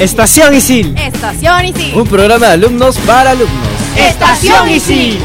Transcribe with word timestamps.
Estación 0.00 0.54
Isil. 0.54 0.96
Estación 0.96 1.66
Isil. 1.66 1.94
Un 1.94 2.06
programa 2.06 2.46
de 2.46 2.52
alumnos 2.54 2.96
para 3.00 3.32
alumnos. 3.32 3.68
Estación 3.94 4.70
Isil. 4.70 5.18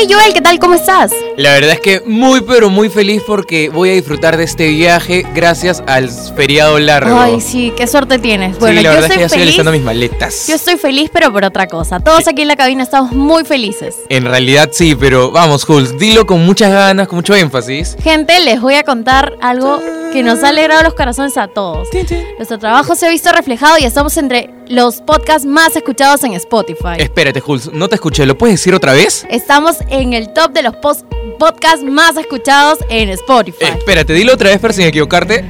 Hey 0.00 0.06
Joel, 0.08 0.32
¿qué 0.32 0.40
tal? 0.40 0.60
¿Cómo 0.60 0.74
estás? 0.74 1.10
La 1.36 1.54
verdad 1.54 1.72
es 1.72 1.80
que 1.80 2.00
muy 2.06 2.42
pero 2.42 2.70
muy 2.70 2.88
feliz 2.88 3.20
porque 3.26 3.68
voy 3.68 3.90
a 3.90 3.92
disfrutar 3.94 4.36
de 4.36 4.44
este 4.44 4.68
viaje 4.68 5.26
gracias 5.34 5.82
al 5.88 6.08
feriado 6.08 6.78
largo. 6.78 7.18
Ay, 7.18 7.40
sí, 7.40 7.72
qué 7.76 7.88
suerte 7.88 8.20
tienes. 8.20 8.52
Sí, 8.52 8.60
Bueno, 8.60 8.76
la 8.76 8.82
yo 8.82 8.90
verdad 8.90 9.04
es 9.06 9.08
que 9.08 9.12
estoy 9.14 9.20
ya 9.22 9.26
estoy 9.26 9.38
feliz. 9.40 9.48
alistando 9.54 9.72
mis 9.72 9.82
maletas. 9.82 10.46
Yo 10.46 10.54
estoy 10.54 10.76
feliz, 10.76 11.10
pero 11.12 11.32
por 11.32 11.44
otra 11.44 11.66
cosa. 11.66 11.98
Todos 11.98 12.28
aquí 12.28 12.42
en 12.42 12.48
la 12.48 12.54
cabina 12.54 12.84
estamos 12.84 13.10
muy 13.10 13.44
felices. 13.44 13.96
En 14.08 14.24
realidad 14.24 14.68
sí, 14.72 14.94
pero 14.94 15.32
vamos, 15.32 15.64
Jules, 15.64 15.98
dilo 15.98 16.26
con 16.26 16.46
muchas 16.46 16.70
ganas, 16.70 17.08
con 17.08 17.16
mucho 17.16 17.34
énfasis. 17.34 17.96
Gente, 18.00 18.38
les 18.38 18.60
voy 18.60 18.74
a 18.74 18.84
contar 18.84 19.34
algo 19.40 19.80
que 20.12 20.22
nos 20.22 20.44
ha 20.44 20.50
alegrado 20.50 20.84
los 20.84 20.94
corazones 20.94 21.36
a 21.36 21.48
todos. 21.48 21.88
Nuestro 22.36 22.60
trabajo 22.60 22.94
se 22.94 23.06
ha 23.06 23.10
visto 23.10 23.32
reflejado 23.32 23.78
y 23.78 23.84
estamos 23.84 24.16
entre 24.16 24.50
los 24.68 25.00
podcasts 25.00 25.46
más 25.46 25.74
escuchados 25.76 26.24
en 26.24 26.34
Spotify. 26.34 26.96
Espérate, 26.98 27.40
Jules, 27.40 27.70
no 27.72 27.88
te 27.88 27.94
escuché, 27.96 28.26
¿lo 28.26 28.36
puedes 28.36 28.54
decir 28.54 28.74
otra 28.74 28.92
vez? 28.92 29.26
Estamos 29.30 29.76
en 29.88 30.12
el 30.12 30.32
top 30.32 30.52
de 30.52 30.62
los 30.62 30.76
post- 30.76 31.04
podcasts 31.38 31.82
más 31.84 32.16
escuchados 32.16 32.78
en 32.90 33.08
Spotify. 33.10 33.56
Eh, 33.64 33.74
espérate, 33.78 34.12
dilo 34.12 34.34
otra 34.34 34.50
vez 34.50 34.58
para 34.58 34.72
sin 34.74 34.84
equivocarte. 34.86 35.44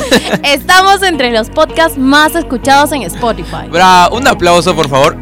Estamos 0.44 1.02
entre 1.02 1.30
los 1.32 1.50
podcasts 1.50 1.98
más 1.98 2.34
escuchados 2.34 2.92
en 2.92 3.02
Spotify. 3.02 3.68
Bra, 3.70 4.08
un 4.12 4.26
aplauso, 4.26 4.74
por 4.74 4.88
favor. 4.88 5.16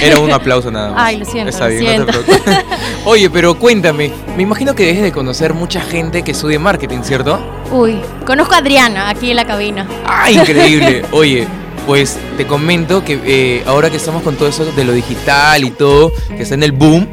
Era 0.00 0.18
un 0.18 0.32
aplauso 0.32 0.70
nada 0.70 0.90
más. 0.92 0.98
Ay, 1.04 1.18
lo 1.18 1.24
siento, 1.26 1.50
Está 1.50 1.68
lo 1.68 1.76
bien, 1.78 2.00
no 2.00 2.06
te 2.06 2.12
preocupes. 2.12 2.56
Oye, 3.04 3.28
pero 3.28 3.58
cuéntame, 3.58 4.10
me 4.36 4.42
imagino 4.42 4.74
que 4.74 4.86
dejes 4.86 5.02
de 5.02 5.12
conocer 5.12 5.52
mucha 5.52 5.80
gente 5.82 6.22
que 6.22 6.30
estudia 6.30 6.58
marketing, 6.58 7.02
¿cierto? 7.02 7.38
Uy, 7.70 8.00
conozco 8.26 8.54
a 8.54 8.58
Adriana 8.58 9.10
aquí 9.10 9.30
en 9.30 9.36
la 9.36 9.44
cabina. 9.44 9.86
¡Ah, 10.06 10.30
increíble! 10.30 11.04
Oye, 11.12 11.46
pues 11.86 12.18
te 12.36 12.46
comento 12.46 13.04
que 13.04 13.20
eh, 13.24 13.64
ahora 13.66 13.90
que 13.90 13.96
estamos 13.96 14.22
con 14.22 14.36
todo 14.36 14.48
eso 14.48 14.64
de 14.64 14.84
lo 14.84 14.92
digital 14.92 15.64
y 15.64 15.70
todo, 15.70 16.12
que 16.28 16.42
está 16.42 16.54
en 16.54 16.62
el 16.62 16.72
boom, 16.72 17.06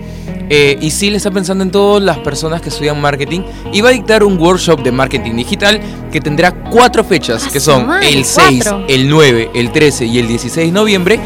eh, 0.49 0.77
y 0.81 0.91
sí 0.91 1.09
le 1.09 1.17
está 1.17 1.31
pensando 1.31 1.63
en 1.63 1.71
todas 1.71 2.03
las 2.03 2.17
personas 2.19 2.61
que 2.61 2.69
estudian 2.69 2.99
marketing 2.99 3.41
y 3.71 3.79
va 3.79 3.89
a 3.89 3.91
dictar 3.93 4.23
un 4.23 4.37
workshop 4.37 4.83
de 4.83 4.91
marketing 4.91 5.35
digital 5.35 5.79
que 6.11 6.19
tendrá 6.19 6.51
cuatro 6.51 7.03
fechas, 7.03 7.47
¡A 7.47 7.49
que 7.51 7.59
su 7.61 7.71
son 7.71 7.87
madre, 7.87 8.09
el 8.09 8.25
6, 8.25 8.63
cuatro! 8.63 8.85
el 8.89 9.09
9, 9.09 9.51
el 9.53 9.71
13 9.71 10.05
y 10.07 10.19
el 10.19 10.27
16 10.27 10.67
de 10.67 10.71
noviembre. 10.73 11.19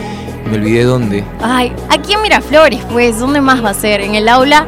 Me 0.48 0.58
olvidé 0.58 0.84
dónde. 0.84 1.24
Ay, 1.42 1.74
aquí 1.90 2.14
en 2.14 2.22
Miraflores, 2.22 2.84
pues, 2.92 3.18
¿dónde 3.18 3.42
más 3.42 3.66
va 3.66 3.72
a 3.72 3.74
ser? 3.74 4.02
En 4.02 4.14
el 4.14 4.30
aula 4.30 4.68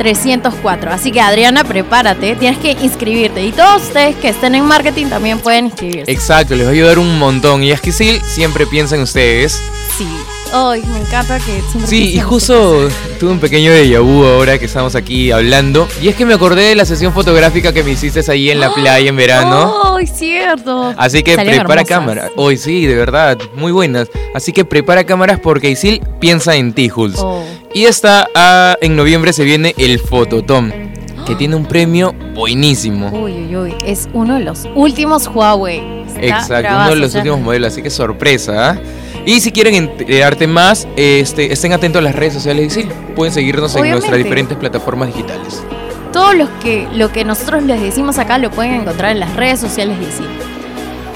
A304. 0.00 0.88
Así 0.88 1.12
que 1.12 1.20
Adriana, 1.20 1.64
prepárate, 1.64 2.36
tienes 2.36 2.58
que 2.58 2.72
inscribirte. 2.72 3.44
Y 3.44 3.52
todos 3.52 3.82
ustedes 3.82 4.16
que 4.16 4.28
estén 4.28 4.54
en 4.54 4.64
marketing 4.64 5.06
también 5.06 5.38
pueden 5.38 5.66
inscribirse. 5.66 6.10
Exacto, 6.10 6.54
les 6.54 6.64
va 6.66 6.70
a 6.70 6.72
ayudar 6.72 6.98
un 6.98 7.18
montón. 7.18 7.62
Y 7.62 7.70
es 7.72 7.80
que 7.80 7.92
sí, 7.92 8.20
siempre 8.24 8.66
piensa 8.66 8.96
en 8.96 9.02
ustedes. 9.02 9.60
Sí. 9.96 10.06
Ay, 10.52 10.82
me 10.92 10.98
encanta 10.98 11.38
que 11.38 11.60
siempre 11.70 11.86
Sí, 11.86 12.16
y 12.16 12.18
justo 12.18 12.88
tuve 13.20 13.30
un 13.30 13.38
pequeño 13.38 13.70
déjà 13.70 14.00
vu 14.00 14.24
ahora 14.24 14.58
que 14.58 14.64
estamos 14.64 14.96
aquí 14.96 15.30
hablando. 15.30 15.86
Y 16.02 16.08
es 16.08 16.16
que 16.16 16.24
me 16.26 16.34
acordé 16.34 16.62
de 16.62 16.74
la 16.74 16.84
sesión 16.84 17.12
fotográfica 17.12 17.72
que 17.72 17.84
me 17.84 17.92
hiciste 17.92 18.20
ahí 18.28 18.50
en 18.50 18.58
la 18.58 18.74
playa 18.74 19.08
en 19.08 19.14
verano. 19.14 19.94
Ay, 19.96 20.08
cierto. 20.08 20.92
Así 20.96 21.22
que 21.22 21.36
Salieron 21.36 21.60
prepara 21.60 21.82
hermosas. 21.82 21.98
cámara. 21.98 22.30
Hoy 22.34 22.56
sí, 22.56 22.84
de 22.86 22.96
verdad, 22.96 23.38
muy 23.54 23.70
buenas. 23.70 24.08
Así 24.34 24.52
que 24.52 24.64
prepara 24.64 25.04
cámaras 25.04 25.38
porque 25.38 25.70
Isil 25.70 26.02
piensa 26.18 26.56
en 26.56 26.72
ti, 26.72 26.88
Jules. 26.88 27.20
Y 27.72 27.84
esta 27.84 28.28
ah, 28.34 28.76
en 28.80 28.96
noviembre 28.96 29.32
se 29.32 29.44
viene 29.44 29.74
el 29.78 30.00
Fototom, 30.00 30.72
que 31.24 31.36
tiene 31.36 31.54
un 31.54 31.64
premio 31.64 32.12
buenísimo. 32.34 33.10
Uy, 33.10 33.32
uy, 33.32 33.56
uy. 33.56 33.74
Es 33.86 34.08
uno 34.12 34.34
de 34.34 34.40
los 34.40 34.66
últimos 34.74 35.28
Huawei. 35.28 36.02
Está 36.20 36.40
Exacto, 36.40 36.74
uno 36.74 36.90
de 36.90 36.96
los 36.96 37.14
últimos 37.14 37.40
modelos, 37.40 37.72
así 37.72 37.80
que 37.80 37.90
sorpresa. 37.90 38.70
¿ah? 38.70 38.80
Y 39.24 39.38
si 39.40 39.52
quieren 39.52 39.76
enterarte 39.76 40.48
más, 40.48 40.88
este, 40.96 41.52
estén 41.52 41.72
atentos 41.72 42.00
a 42.00 42.02
las 42.02 42.14
redes 42.16 42.34
sociales 42.34 42.74
de 42.74 42.82
Isil. 42.82 42.92
Pueden 43.14 43.32
seguirnos 43.32 43.74
en 43.76 43.88
nuestras 43.88 44.18
diferentes 44.18 44.58
plataformas 44.58 45.14
digitales. 45.14 45.62
Todo 46.12 46.32
lo 46.34 46.48
que, 46.58 46.88
lo 46.92 47.12
que 47.12 47.24
nosotros 47.24 47.62
les 47.62 47.80
decimos 47.80 48.18
acá 48.18 48.38
lo 48.38 48.50
pueden 48.50 48.74
encontrar 48.74 49.12
en 49.12 49.20
las 49.20 49.36
redes 49.36 49.60
sociales 49.60 49.96
de 50.00 50.06
ICI. 50.06 50.24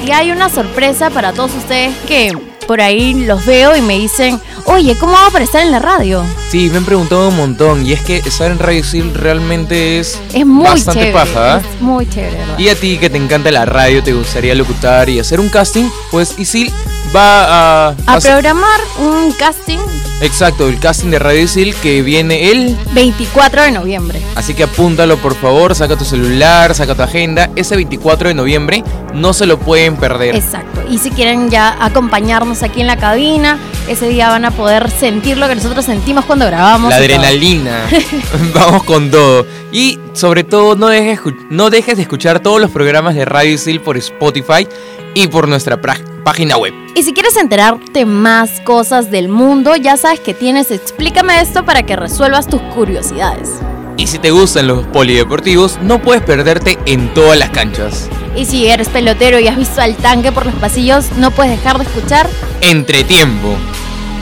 Y 0.06 0.12
hay 0.12 0.30
una 0.30 0.48
sorpresa 0.48 1.10
para 1.10 1.32
todos 1.32 1.52
ustedes 1.56 1.96
que 2.06 2.30
por 2.66 2.80
ahí 2.80 3.14
los 3.24 3.44
veo 3.46 3.76
y 3.76 3.80
me 3.82 3.98
dicen, 3.98 4.40
oye, 4.66 4.96
¿cómo 4.98 5.16
hago 5.16 5.30
para 5.30 5.44
estar 5.44 5.62
en 5.64 5.70
la 5.70 5.78
radio? 5.78 6.24
Sí, 6.50 6.68
me 6.70 6.78
han 6.78 6.84
preguntado 6.84 7.28
un 7.28 7.36
montón. 7.36 7.86
Y 7.86 7.92
es 7.92 8.00
que 8.02 8.16
estar 8.18 8.50
en 8.50 8.58
Radio 8.58 8.80
Isil 8.80 9.14
realmente 9.14 9.98
es, 10.00 10.20
Es 10.32 10.46
muy 10.46 10.64
bastante 10.64 11.00
chévere. 11.00 11.12
paja. 11.12 11.54
¿ah? 11.56 11.60
Es 11.74 11.80
muy 11.80 12.08
chévere, 12.08 12.36
¿verdad? 12.36 12.58
Y 12.58 12.68
a 12.68 12.74
ti 12.76 12.98
que 12.98 13.10
te 13.10 13.16
encanta 13.18 13.50
la 13.50 13.64
radio, 13.64 14.02
te 14.02 14.12
gustaría 14.12 14.54
locutar 14.54 15.08
y 15.08 15.18
hacer 15.18 15.40
un 15.40 15.48
casting, 15.48 15.84
pues 16.10 16.34
Isil 16.38 16.72
va 17.14 17.88
a... 17.88 17.94
a 18.06 18.20
programar 18.20 18.80
un 18.98 19.32
casting 19.32 19.78
Exacto, 20.20 20.68
el 20.68 20.78
casting 20.78 21.10
de 21.10 21.18
Radio 21.18 21.42
Isil 21.42 21.74
que 21.74 22.00
viene 22.02 22.50
el... 22.50 22.76
24 22.92 23.62
de 23.62 23.72
noviembre. 23.72 24.22
Así 24.36 24.54
que 24.54 24.62
apúntalo 24.62 25.18
por 25.18 25.34
favor, 25.34 25.74
saca 25.74 25.96
tu 25.96 26.04
celular, 26.04 26.74
saca 26.74 26.94
tu 26.94 27.02
agenda. 27.02 27.50
Ese 27.56 27.74
24 27.76 28.28
de 28.28 28.34
noviembre 28.34 28.84
no 29.12 29.32
se 29.32 29.44
lo 29.44 29.58
pueden 29.58 29.96
perder. 29.96 30.34
Exacto. 30.34 30.82
Y 30.88 30.98
si 30.98 31.10
quieren 31.10 31.50
ya 31.50 31.76
acompañarnos 31.84 32.62
aquí 32.62 32.80
en 32.80 32.86
la 32.86 32.96
cabina, 32.96 33.58
ese 33.88 34.08
día 34.08 34.28
van 34.28 34.44
a 34.44 34.50
poder 34.50 34.90
sentir 34.90 35.36
lo 35.36 35.48
que 35.48 35.56
nosotros 35.56 35.84
sentimos 35.84 36.24
cuando 36.24 36.46
grabamos. 36.46 36.90
La 36.90 36.96
adrenalina. 36.96 37.86
Vamos 38.54 38.84
con 38.84 39.10
todo. 39.10 39.46
Y 39.72 39.98
sobre 40.14 40.44
todo, 40.44 40.76
no 40.76 40.86
dejes, 40.86 41.20
no 41.50 41.70
dejes 41.70 41.96
de 41.96 42.02
escuchar 42.02 42.40
todos 42.40 42.60
los 42.60 42.70
programas 42.70 43.14
de 43.14 43.24
Radio 43.24 43.52
Isil 43.52 43.80
por 43.80 43.96
Spotify 43.96 44.66
y 45.14 45.26
por 45.26 45.48
nuestra 45.48 45.80
pra- 45.80 46.13
página 46.24 46.56
web. 46.56 46.74
Y 46.96 47.02
si 47.02 47.12
quieres 47.12 47.36
enterarte 47.36 48.06
más 48.06 48.60
cosas 48.62 49.10
del 49.10 49.28
mundo, 49.28 49.76
ya 49.76 49.96
sabes 49.96 50.20
que 50.20 50.34
tienes 50.34 50.70
Explícame 50.70 51.40
esto 51.40 51.64
para 51.64 51.84
que 51.84 51.96
resuelvas 51.96 52.48
tus 52.48 52.60
curiosidades. 52.74 53.50
Y 53.96 54.08
si 54.08 54.18
te 54.18 54.30
gustan 54.32 54.66
los 54.66 54.86
polideportivos, 54.86 55.78
no 55.82 56.02
puedes 56.02 56.22
perderte 56.22 56.78
en 56.86 57.14
todas 57.14 57.38
las 57.38 57.50
canchas. 57.50 58.08
Y 58.34 58.46
si 58.46 58.66
eres 58.66 58.88
pelotero 58.88 59.38
y 59.38 59.46
has 59.46 59.56
visto 59.56 59.80
al 59.80 59.94
tanque 59.96 60.32
por 60.32 60.46
los 60.46 60.54
pasillos, 60.56 61.12
no 61.16 61.30
puedes 61.30 61.52
dejar 61.52 61.78
de 61.78 61.84
escuchar. 61.84 62.28
Entretiempo. 62.60 63.56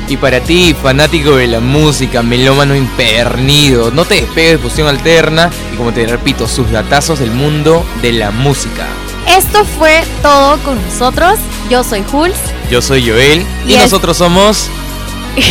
Y 0.08 0.16
para 0.18 0.40
ti, 0.40 0.74
fanático 0.74 1.36
de 1.36 1.46
la 1.46 1.60
música, 1.60 2.22
melómano 2.22 2.74
impernido, 2.74 3.90
no 3.90 4.04
te 4.04 4.16
despegues 4.16 4.52
de 4.52 4.58
fusión 4.58 4.88
alterna 4.88 5.50
y 5.72 5.76
como 5.76 5.92
te 5.92 6.06
repito, 6.06 6.46
sus 6.46 6.70
datazos 6.70 7.20
del 7.20 7.30
mundo 7.30 7.82
de 8.02 8.12
la 8.12 8.30
música. 8.30 8.86
Esto 9.26 9.64
fue 9.64 10.02
todo 10.22 10.58
con 10.58 10.82
nosotros. 10.84 11.38
Yo 11.70 11.82
soy 11.84 12.02
Jules. 12.10 12.36
Yo 12.70 12.82
soy 12.82 13.08
Joel 13.08 13.44
y, 13.66 13.72
Y 13.72 13.74
es- 13.74 13.82
nosotros 13.82 14.16
somos 14.16 14.68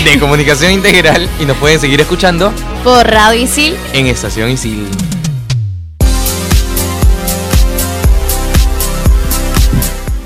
de 0.06 0.20
Comunicación 0.20 0.72
Integral 0.72 1.28
y 1.40 1.46
nos 1.46 1.58
pueden 1.58 1.80
seguir 1.80 2.00
escuchando 2.02 2.52
Por 2.84 3.08
Radio 3.10 3.42
Isil. 3.42 3.76
en 3.94 4.08
Estación 4.08 4.50
Isil. 4.52 4.86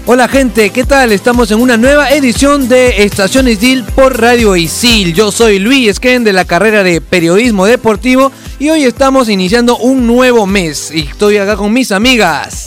Hola 0.08 0.28
gente, 0.28 0.70
¿qué 0.70 0.84
tal? 0.84 1.12
Estamos 1.12 1.50
en 1.50 1.60
una 1.60 1.78
nueva 1.78 2.12
edición 2.12 2.70
de 2.70 3.04
Estación 3.04 3.48
Isil 3.48 3.84
por 3.84 4.20
Radio 4.22 4.56
Isil. 4.56 5.14
Yo 5.16 5.32
soy 5.32 5.58
Luis 5.58 5.90
Esquén 5.90 6.24
de 6.24 6.32
la 6.32 6.46
carrera 6.46 6.84
de 6.84 7.02
Periodismo 7.02 7.66
Deportivo 7.66 8.32
y 8.60 8.70
hoy 8.70 8.84
estamos 8.84 9.30
iniciando 9.30 9.78
un 9.78 10.06
nuevo 10.06 10.46
mes 10.46 10.92
y 10.94 11.02
estoy 11.08 11.38
acá 11.38 11.56
con 11.56 11.74
mis 11.74 11.92
amigas. 11.92 12.65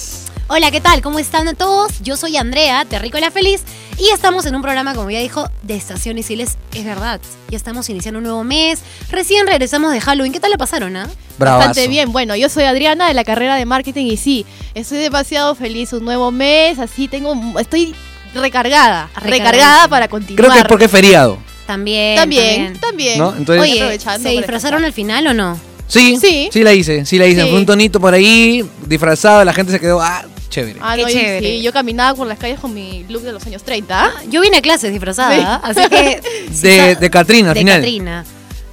Hola, 0.50 0.70
¿qué 0.70 0.80
tal? 0.80 1.02
¿Cómo 1.02 1.18
están 1.18 1.54
todos? 1.56 2.00
Yo 2.02 2.16
soy 2.16 2.38
Andrea, 2.38 2.86
Terrícola 2.86 3.30
Feliz, 3.30 3.62
y 3.98 4.08
estamos 4.08 4.46
en 4.46 4.54
un 4.56 4.62
programa, 4.62 4.94
como 4.94 5.10
ya 5.10 5.18
dijo, 5.20 5.46
de 5.62 5.76
Estación 5.76 6.16
Isiles. 6.16 6.56
Es 6.74 6.86
verdad, 6.86 7.20
ya 7.50 7.56
estamos 7.58 7.88
iniciando 7.90 8.16
un 8.18 8.24
nuevo 8.24 8.44
mes. 8.44 8.80
Recién 9.10 9.46
regresamos 9.46 9.92
de 9.92 10.00
Halloween. 10.00 10.32
¿Qué 10.32 10.40
tal 10.40 10.50
la 10.50 10.56
pasaron, 10.56 10.96
ah? 10.96 11.06
Bravazo. 11.38 11.68
Bastante 11.68 11.88
bien. 11.88 12.12
Bueno, 12.12 12.34
yo 12.34 12.48
soy 12.48 12.64
Adriana 12.64 13.08
de 13.08 13.14
la 13.14 13.24
carrera 13.24 13.56
de 13.56 13.66
marketing 13.66 14.06
y 14.06 14.16
sí, 14.16 14.46
estoy 14.74 14.98
demasiado 14.98 15.54
feliz. 15.54 15.92
Un 15.92 16.06
nuevo 16.06 16.30
mes, 16.30 16.78
así 16.78 17.08
tengo, 17.08 17.34
estoy 17.60 17.94
recargada, 18.34 19.10
recargada 19.20 19.86
para 19.88 20.08
continuar. 20.08 20.46
Creo 20.46 20.52
que 20.54 20.60
es 20.60 20.66
porque 20.66 20.84
es 20.86 20.90
feriado, 20.90 21.36
También. 21.66 22.16
También, 22.16 22.80
también. 22.80 23.18
¿no? 23.18 23.34
Entonces, 23.36 23.62
Oye, 23.62 23.98
¿se 24.18 24.28
disfrazaron 24.30 24.82
al 24.82 24.94
final 24.94 25.26
o 25.26 25.34
no? 25.34 25.60
sí, 25.88 26.16
sí, 26.18 26.48
Sí. 26.50 26.62
la 26.62 26.72
hice, 26.72 27.04
sí 27.04 27.18
la 27.18 27.26
hice. 27.26 27.42
Sí. 27.42 27.48
Fue 27.50 27.58
un 27.58 27.66
tonito 27.66 28.00
por 28.00 28.14
ahí, 28.14 28.64
disfrazado, 28.86 29.44
la 29.44 29.52
gente 29.52 29.72
se 29.72 29.80
quedó, 29.80 30.00
ah, 30.00 30.24
chévere. 30.48 30.78
Ah, 30.82 30.94
Qué 30.96 31.02
no, 31.02 31.08
y 31.08 31.12
chévere. 31.12 31.46
sí, 31.48 31.62
yo 31.62 31.72
caminaba 31.72 32.14
por 32.16 32.26
las 32.26 32.38
calles 32.38 32.58
con 32.60 32.72
mi 32.74 33.04
look 33.08 33.22
de 33.22 33.32
los 33.32 33.44
años 33.46 33.62
30. 33.62 34.04
¿ah? 34.04 34.10
Yo 34.28 34.40
vine 34.40 34.58
a 34.58 34.62
clases 34.62 34.90
disfrazada, 34.90 35.34
Sí. 35.36 35.42
¿ah? 35.44 35.60
así 35.62 35.80
que... 35.88 36.20
De, 36.62 36.96
de 36.96 37.10
Katrina 37.10 37.48
al 37.50 37.54
de 37.54 37.60
final. 37.60 37.80
Catrina. 37.80 38.24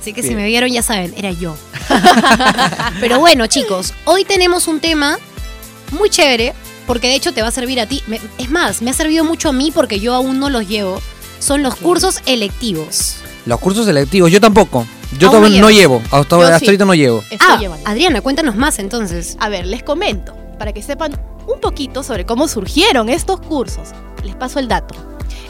Así 0.02 0.14
que 0.14 0.22
si 0.24 0.36
me 0.36 0.46
vieron 0.46 0.70
ya 0.72 0.84
saben, 0.84 1.14
era 1.18 1.32
yo. 1.32 1.56
Pero 3.00 3.20
bueno, 3.20 3.48
chicos, 3.48 3.94
hoy 4.06 4.24
tenemos 4.24 4.68
un 4.68 4.80
tema 4.80 5.18
muy 5.92 6.10
chévere, 6.10 6.54
porque 6.88 7.08
de 7.08 7.16
hecho 7.16 7.34
te 7.34 7.42
va 7.42 7.48
a 7.48 7.52
servir 7.52 7.80
a 7.80 7.86
ti. 7.88 8.04
Me- 8.08 8.22
es 8.38 8.50
más, 8.50 8.82
me 8.82 8.92
ha 8.92 8.94
servido 8.94 9.24
mucho 9.24 9.50
a 9.50 9.54
mí 9.54 9.72
porque 9.74 10.00
yo 10.00 10.14
aún 10.14 10.40
no 10.40 10.50
los 10.50 10.68
llevo. 10.68 11.02
Son 11.40 11.64
los 11.64 11.76
cursos 11.76 12.22
electivos. 12.26 13.18
Los 13.46 13.60
cursos 13.60 13.86
selectivos, 13.86 14.32
yo 14.32 14.40
tampoco. 14.42 14.86
Yo 15.20 15.28
Aún 15.30 15.38
todavía 15.38 15.62
no 15.62 15.68
no 15.68 15.72
llevo, 15.72 16.02
hasta, 16.12 16.36
hasta 16.38 16.60
sí. 16.60 16.66
ahorita 16.66 16.86
no 16.86 16.94
llevo. 16.96 17.20
Estoy 17.30 17.38
Ah, 17.48 17.58
llevando. 17.60 17.88
Adriana, 17.88 18.22
cuéntanos 18.22 18.56
más 18.56 18.80
entonces. 18.80 19.38
A 19.40 19.50
ver, 19.50 19.66
les 19.66 19.84
comento. 19.84 20.36
para 20.58 20.72
que 20.74 20.82
sepan 20.82 21.20
un 21.48 21.60
poquito 21.60 22.04
sobre 22.04 22.26
cómo 22.26 22.48
surgieron 22.48 23.10
estos 23.10 23.40
cursos. 23.42 23.90
Les 24.24 24.36
paso 24.36 24.60
el 24.60 24.68
dato. 24.68 24.96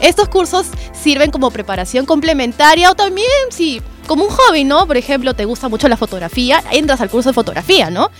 Estos 0.00 0.28
cursos 0.28 0.66
sirven 0.92 1.30
como 1.30 1.50
preparación 1.50 2.06
complementaria 2.06 2.90
o 2.90 2.94
también 2.94 3.26
si 3.50 3.80
como 4.06 4.24
un 4.24 4.30
hobby, 4.30 4.64
¿no? 4.64 4.86
Por 4.86 4.96
ejemplo, 4.96 5.34
te 5.34 5.44
gusta 5.44 5.68
mucho 5.68 5.88
la 5.88 5.96
fotografía, 5.96 6.62
entras 6.70 7.00
al 7.00 7.10
curso 7.10 7.30
de 7.30 7.34
fotografía, 7.34 7.90
¿no? 7.90 8.10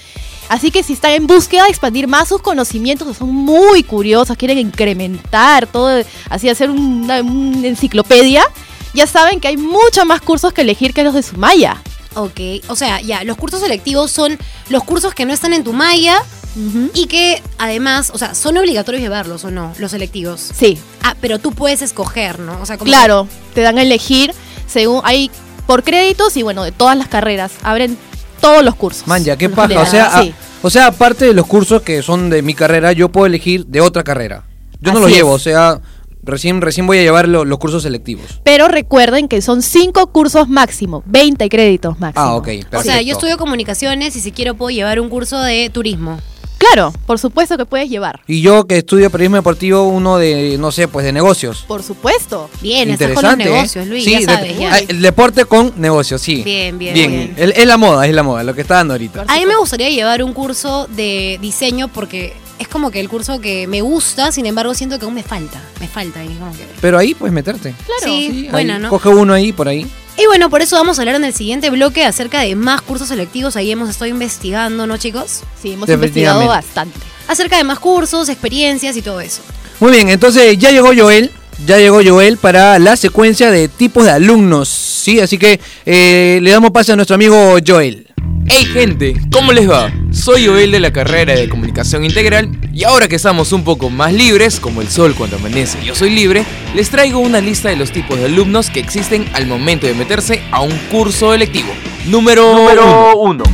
Así 0.49 0.70
que 0.70 0.82
si 0.82 0.93
están 0.93 1.12
en 1.12 1.26
búsqueda 1.26 1.64
de 1.64 1.70
expandir 1.70 2.06
más 2.06 2.28
sus 2.28 2.40
conocimientos, 2.40 3.17
son 3.17 3.34
muy 3.34 3.82
curiosos, 3.82 4.37
quieren 4.37 4.58
incrementar 4.58 5.67
todo, 5.67 6.02
así 6.31 6.49
hacer 6.49 6.70
una, 6.70 7.20
una 7.20 7.67
enciclopedia, 7.67 8.44
ya 8.94 9.06
saben 9.06 9.40
que 9.40 9.49
hay 9.49 9.56
muchos 9.56 10.06
más 10.06 10.20
cursos 10.20 10.52
que 10.52 10.62
elegir 10.62 10.94
que 10.94 11.02
los 11.02 11.14
de 11.14 11.23
Sumaya. 11.23 11.82
Ok, 12.16 12.40
o 12.68 12.76
sea, 12.76 13.00
ya, 13.00 13.22
los 13.24 13.36
cursos 13.36 13.60
selectivos 13.60 14.10
son 14.10 14.38
los 14.70 14.82
cursos 14.84 15.14
que 15.14 15.24
no 15.26 15.32
están 15.32 15.52
en 15.52 15.62
tu 15.64 15.72
malla 15.72 16.18
y 16.94 17.06
que 17.06 17.42
además, 17.58 18.10
o 18.14 18.18
sea, 18.18 18.34
son 18.34 18.56
obligatorios 18.56 19.02
llevarlos 19.02 19.44
o 19.44 19.50
no, 19.50 19.74
los 19.78 19.90
selectivos. 19.90 20.40
Sí, 20.58 20.78
Ah, 21.02 21.14
pero 21.20 21.38
tú 21.38 21.52
puedes 21.52 21.82
escoger, 21.82 22.38
¿no? 22.40 22.58
O 22.60 22.66
sea, 22.66 22.78
como 22.78 22.88
claro, 22.90 23.28
te 23.54 23.60
dan 23.60 23.76
a 23.78 23.82
elegir 23.82 24.32
según 24.66 25.02
hay 25.04 25.30
por 25.66 25.82
créditos 25.84 26.36
y 26.38 26.42
bueno, 26.42 26.64
de 26.64 26.72
todas 26.72 26.96
las 26.96 27.08
carreras, 27.08 27.52
abren 27.62 27.98
todos 28.40 28.64
los 28.64 28.74
cursos. 28.74 29.06
Man, 29.06 29.22
ya, 29.22 29.36
qué 29.36 29.48
paja. 29.50 29.80
O 29.82 29.86
sea, 29.86 30.22
sí. 30.22 30.32
a- 30.34 30.66
o 30.66 30.70
sea, 30.70 30.86
aparte 30.86 31.26
de 31.26 31.34
los 31.34 31.46
cursos 31.46 31.82
que 31.82 32.02
son 32.02 32.30
de 32.30 32.40
mi 32.42 32.54
carrera, 32.54 32.92
yo 32.92 33.10
puedo 33.10 33.26
elegir 33.26 33.66
de 33.66 33.82
otra 33.82 34.02
carrera. 34.02 34.44
Yo 34.80 34.92
no 34.94 35.00
los 35.00 35.10
es. 35.10 35.16
llevo, 35.16 35.32
o 35.32 35.38
sea, 35.38 35.80
recién, 36.26 36.61
recién 36.61 36.87
voy 36.87 36.99
a 36.99 37.02
llevar 37.02 37.28
lo- 37.28 37.44
los 37.44 37.58
cursos 37.58 37.82
selectivos. 37.84 38.40
Pero 38.44 38.69
recuerden 38.69 39.28
que 39.28 39.40
son 39.40 39.62
5 39.62 40.08
cursos 40.08 40.49
máximo, 40.49 41.02
20 41.06 41.49
créditos 41.49 41.99
máximo. 41.99 42.25
Ah, 42.25 42.34
ok, 42.37 42.49
O 42.75 42.82
sea, 42.82 43.00
yo 43.00 43.14
estudio 43.14 43.38
comunicaciones 43.38 44.14
y 44.17 44.20
si 44.20 44.32
quiero 44.32 44.55
puedo 44.55 44.70
llevar 44.70 45.00
un 45.00 45.08
curso 45.08 45.40
de 45.40 45.70
turismo. 45.70 46.19
Claro, 46.58 46.90
por 47.05 47.19
supuesto 47.19 47.58
que 47.58 47.67
puedes 47.67 47.90
llevar. 47.90 48.20
Y 48.26 48.40
yo 48.40 48.67
que 48.67 48.78
estudio 48.78 49.11
periodismo 49.11 49.37
deportivo, 49.37 49.82
uno 49.88 50.17
de, 50.17 50.56
no 50.58 50.73
sé, 50.73 50.88
pues 50.88 51.05
de 51.05 51.12
negocios. 51.12 51.67
Por 51.69 51.82
supuesto. 51.82 52.49
Bien, 52.62 52.88
estás 52.88 53.12
con 53.12 53.23
los 53.25 53.32
Interesante. 53.34 53.44
¿eh? 53.44 53.52
negocios, 53.56 53.87
Luis, 53.87 54.05
Sí, 54.05 54.25
ya 54.26 54.37
de- 54.40 54.55
ya. 54.56 54.78
el 54.78 55.02
deporte 55.02 55.44
con 55.44 55.75
negocios, 55.76 56.23
sí. 56.23 56.43
Bien, 56.43 56.78
bien, 56.78 56.94
Bien, 56.94 57.11
bien. 57.11 57.34
el- 57.37 57.52
Es, 57.52 57.67
la 57.67 57.76
moda, 57.76 58.06
es 58.06 58.14
la 58.14 58.23
moda, 58.23 58.43
lo 58.43 58.55
que 58.55 58.62
está 58.62 58.76
dando 58.76 58.94
ahorita. 58.94 59.26
A 59.28 59.37
mí 59.37 59.44
me 59.44 59.55
gustaría 59.56 59.90
llevar 59.90 60.23
un 60.23 60.32
curso 60.32 60.88
de 60.96 61.38
diseño 61.43 61.88
porque 61.88 62.32
es 62.58 62.69
como 62.69 62.91
que 62.91 63.00
el 63.00 63.08
curso 63.08 63.41
que 63.41 63.67
me 63.67 63.81
gusta, 63.81 64.32
sin 64.32 64.47
embargo 64.47 64.75
siento 64.75 64.99
que 64.99 65.05
aún 65.05 65.14
me 65.14 65.23
falta. 65.23 65.61
Me 65.81 65.88
falta 65.88 66.20
ahí, 66.20 66.35
como 66.38 66.53
que... 66.53 66.67
Pero 66.81 66.99
ahí 66.99 67.14
puedes 67.14 67.32
meterte. 67.32 67.75
Claro. 67.85 68.05
Sí, 68.05 68.49
ahí, 68.53 68.64
¿no? 68.64 68.88
Coge 68.88 69.08
uno 69.08 69.35
ahí, 69.35 69.53
por 69.53 69.69
ahí. 69.69 69.87
Y 70.19 70.26
bueno, 70.26 70.49
por 70.49 70.62
eso 70.62 70.76
vamos 70.76 70.99
a 70.99 71.03
hablar 71.03 71.17
en 71.17 71.25
el 71.25 71.35
siguiente 71.35 71.69
bloque 71.69 72.05
acerca 72.05 72.41
de 72.41 72.56
más 72.56 72.81
cursos 72.81 73.08
selectivos. 73.08 73.56
Ahí 73.56 73.70
hemos 73.70 73.91
estado 73.91 74.11
investigando, 74.11 74.87
¿no, 74.87 74.97
chicos? 74.97 75.43
Sí, 75.61 75.73
hemos 75.73 75.88
investigado 75.88 76.47
bastante. 76.47 76.99
Acerca 77.29 77.58
de 77.58 77.64
más 77.64 77.79
cursos, 77.79 78.29
experiencias 78.29 78.97
y 78.97 79.02
todo 79.02 79.20
eso. 79.20 79.43
Muy 79.79 79.93
bien, 79.93 80.09
entonces 80.09 80.56
ya 80.56 80.70
llegó 80.70 80.93
Joel. 80.97 81.31
Ya 81.67 81.79
llegó 81.79 82.00
Joel 82.05 82.37
para 82.37 82.79
la 82.79 82.97
secuencia 82.97 83.50
de 83.50 83.69
tipos 83.69 84.05
de 84.05 84.11
alumnos. 84.11 84.69
Sí, 84.69 85.20
así 85.20 85.38
que 85.38 85.59
eh, 85.87 86.38
le 86.43 86.50
damos 86.50 86.70
paso 86.70 86.93
a 86.93 86.97
nuestro 86.97 87.14
amigo 87.14 87.56
Joel. 87.67 88.06
Hey 88.48 88.64
gente, 88.72 89.16
¿cómo 89.32 89.52
les 89.52 89.69
va? 89.69 89.93
Soy 90.12 90.46
Joel 90.46 90.70
de 90.70 90.78
la 90.78 90.93
carrera 90.93 91.34
de 91.34 91.48
Comunicación 91.48 92.04
Integral 92.04 92.56
y 92.72 92.84
ahora 92.84 93.08
que 93.08 93.16
estamos 93.16 93.52
un 93.52 93.64
poco 93.64 93.90
más 93.90 94.12
libres, 94.12 94.60
como 94.60 94.81
el 94.81 94.88
sol 94.88 95.14
cuando 95.16 95.37
amanece 95.37 95.84
yo 95.84 95.94
soy 95.94 96.10
libre, 96.10 96.44
les 96.75 96.90
traigo 96.90 97.19
una 97.19 97.40
lista 97.40 97.70
de 97.70 97.76
los 97.76 97.90
tipos 97.90 98.19
de 98.19 98.26
alumnos 98.26 98.70
que 98.70 98.78
existen 98.78 99.26
al 99.32 99.46
momento 99.46 99.87
de 99.87 99.94
meterse 99.94 100.43
a 100.52 100.60
un 100.60 100.76
curso 100.90 101.34
electivo. 101.34 101.69
Número 102.06 103.16
1. 103.16 103.44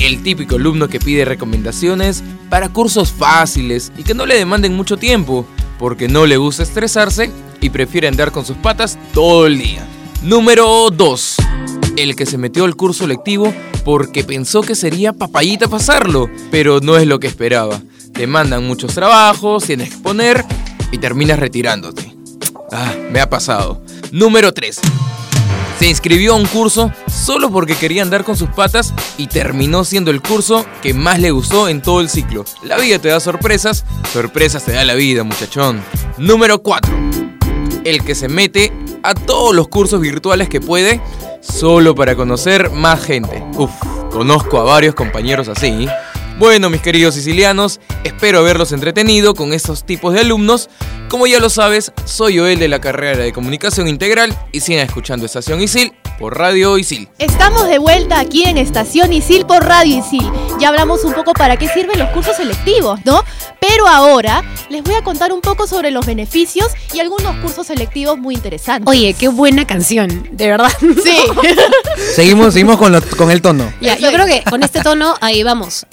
El 0.00 0.22
típico 0.22 0.56
alumno 0.56 0.88
que 0.88 0.98
pide 0.98 1.24
recomendaciones 1.24 2.24
para 2.48 2.70
cursos 2.70 3.12
fáciles 3.12 3.92
y 3.96 4.02
que 4.02 4.14
no 4.14 4.26
le 4.26 4.36
demanden 4.36 4.74
mucho 4.74 4.96
tiempo, 4.96 5.46
porque 5.78 6.08
no 6.08 6.26
le 6.26 6.38
gusta 6.38 6.64
estresarse 6.64 7.30
y 7.60 7.70
prefiere 7.70 8.08
andar 8.08 8.32
con 8.32 8.44
sus 8.44 8.56
patas 8.56 8.98
todo 9.14 9.46
el 9.46 9.58
día. 9.58 9.86
Número 10.22 10.90
2. 10.90 11.36
El 11.96 12.16
que 12.16 12.26
se 12.26 12.38
metió 12.38 12.64
al 12.64 12.76
curso 12.76 13.06
lectivo 13.06 13.52
porque 13.84 14.24
pensó 14.24 14.62
que 14.62 14.74
sería 14.74 15.12
papayita 15.12 15.68
pasarlo, 15.68 16.28
pero 16.50 16.80
no 16.80 16.96
es 16.96 17.06
lo 17.06 17.20
que 17.20 17.26
esperaba. 17.26 17.80
Te 18.12 18.26
mandan 18.26 18.66
muchos 18.66 18.94
trabajos, 18.94 19.64
tienes 19.64 19.88
que 19.88 19.94
exponer 19.94 20.44
y 20.92 20.98
terminas 20.98 21.38
retirándote. 21.38 22.14
Ah, 22.72 22.94
me 23.10 23.20
ha 23.20 23.28
pasado. 23.28 23.82
Número 24.12 24.52
3. 24.52 24.80
Se 25.78 25.88
inscribió 25.88 26.34
a 26.34 26.36
un 26.36 26.46
curso 26.46 26.92
solo 27.10 27.50
porque 27.50 27.74
quería 27.74 28.02
andar 28.02 28.22
con 28.22 28.36
sus 28.36 28.50
patas 28.50 28.92
y 29.16 29.28
terminó 29.28 29.84
siendo 29.84 30.10
el 30.10 30.20
curso 30.20 30.66
que 30.82 30.92
más 30.92 31.18
le 31.20 31.30
gustó 31.30 31.68
en 31.68 31.80
todo 31.80 32.02
el 32.02 32.10
ciclo. 32.10 32.44
La 32.62 32.76
vida 32.76 32.98
te 32.98 33.08
da 33.08 33.18
sorpresas, 33.18 33.86
sorpresas 34.12 34.64
te 34.64 34.72
da 34.72 34.84
la 34.84 34.94
vida, 34.94 35.24
muchachón. 35.24 35.82
Número 36.18 36.62
4. 36.62 37.39
El 37.84 38.04
que 38.04 38.14
se 38.14 38.28
mete 38.28 38.72
a 39.02 39.14
todos 39.14 39.54
los 39.54 39.68
cursos 39.68 40.00
virtuales 40.00 40.48
que 40.48 40.60
puede 40.60 41.00
solo 41.40 41.94
para 41.94 42.14
conocer 42.14 42.70
más 42.70 43.02
gente. 43.02 43.42
Uf, 43.56 43.70
conozco 44.10 44.60
a 44.60 44.64
varios 44.64 44.94
compañeros 44.94 45.48
así. 45.48 45.88
Bueno, 46.40 46.70
mis 46.70 46.80
queridos 46.80 47.14
sicilianos, 47.16 47.80
espero 48.02 48.38
haberlos 48.38 48.72
entretenido 48.72 49.34
con 49.34 49.52
estos 49.52 49.84
tipos 49.84 50.14
de 50.14 50.20
alumnos. 50.20 50.70
Como 51.10 51.26
ya 51.26 51.38
lo 51.38 51.50
sabes, 51.50 51.92
soy 52.06 52.38
Joel 52.38 52.58
de 52.58 52.66
la 52.68 52.80
carrera 52.80 53.18
de 53.22 53.30
Comunicación 53.34 53.86
Integral 53.88 54.34
y 54.50 54.60
sigan 54.60 54.86
escuchando 54.86 55.26
Estación 55.26 55.60
Isil 55.60 55.92
por 56.18 56.38
Radio 56.38 56.78
Isil. 56.78 57.10
Estamos 57.18 57.68
de 57.68 57.76
vuelta 57.78 58.18
aquí 58.18 58.44
en 58.44 58.56
Estación 58.56 59.12
Isil 59.12 59.44
por 59.44 59.62
Radio 59.66 59.98
Isil. 59.98 60.30
Ya 60.58 60.68
hablamos 60.68 61.04
un 61.04 61.12
poco 61.12 61.34
para 61.34 61.58
qué 61.58 61.68
sirven 61.68 61.98
los 61.98 62.08
cursos 62.08 62.36
selectivos, 62.36 62.98
¿no? 63.04 63.22
Pero 63.60 63.86
ahora 63.86 64.42
les 64.70 64.82
voy 64.82 64.94
a 64.94 65.02
contar 65.04 65.34
un 65.34 65.42
poco 65.42 65.66
sobre 65.66 65.90
los 65.90 66.06
beneficios 66.06 66.68
y 66.94 67.00
algunos 67.00 67.36
cursos 67.36 67.66
selectivos 67.66 68.16
muy 68.16 68.34
interesantes. 68.34 68.88
Oye, 68.90 69.12
qué 69.12 69.28
buena 69.28 69.66
canción, 69.66 70.26
de 70.32 70.46
verdad. 70.48 70.72
Sí. 71.04 71.18
Seguimos, 72.16 72.54
seguimos 72.54 72.78
con, 72.78 72.92
lo- 72.92 73.02
con 73.18 73.30
el 73.30 73.42
tono. 73.42 73.70
Ya, 73.82 73.98
yo 73.98 74.10
creo 74.10 74.24
que 74.24 74.42
con 74.48 74.62
este 74.62 74.80
tono, 74.80 75.16
ahí 75.20 75.42
vamos. 75.42 75.84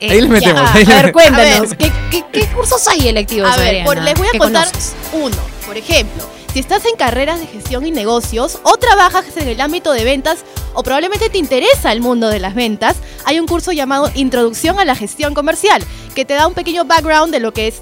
Eh, 0.00 0.10
Ahí 0.12 0.20
le 0.20 0.28
metemos. 0.28 0.62
ya, 0.62 0.72
ahí 0.74 0.84
le 0.84 0.92
a 0.94 1.02
ver, 1.02 1.12
cuéntanos, 1.12 1.56
A 1.56 1.60
ver. 1.60 1.76
¿qué, 1.76 1.92
qué, 2.10 2.24
qué 2.32 2.46
cursos 2.46 2.86
hay 2.88 3.08
electivos, 3.08 3.50
A 3.50 3.56
ver, 3.56 3.84
por- 3.84 3.98
les 4.00 4.14
voy 4.16 4.28
a 4.28 4.30
¿Qué 4.32 4.38
contar 4.38 4.66
conoces? 4.70 4.94
uno. 5.12 5.36
Por 5.66 5.76
ejemplo, 5.76 6.22
si 6.52 6.60
estás 6.60 6.84
en 6.86 6.96
carreras 6.96 7.40
de 7.40 7.46
gestión 7.46 7.84
y 7.86 7.90
negocios 7.90 8.58
o 8.62 8.76
trabajas 8.76 9.24
en 9.36 9.48
el 9.48 9.60
ámbito 9.60 9.92
de 9.92 10.04
ventas 10.04 10.38
o 10.74 10.82
probablemente 10.82 11.28
te 11.30 11.38
interesa 11.38 11.90
el 11.92 12.00
mundo 12.00 12.28
de 12.28 12.38
las 12.38 12.54
ventas, 12.54 12.96
hay 13.24 13.40
un 13.40 13.46
curso 13.46 13.72
llamado 13.72 14.10
Introducción 14.14 14.78
a 14.78 14.84
la 14.84 14.94
Gestión 14.94 15.34
Comercial 15.34 15.82
que 16.14 16.24
te 16.24 16.34
da 16.34 16.46
un 16.46 16.54
pequeño 16.54 16.84
background 16.84 17.32
de 17.32 17.40
lo 17.40 17.52
que 17.52 17.66
es 17.68 17.74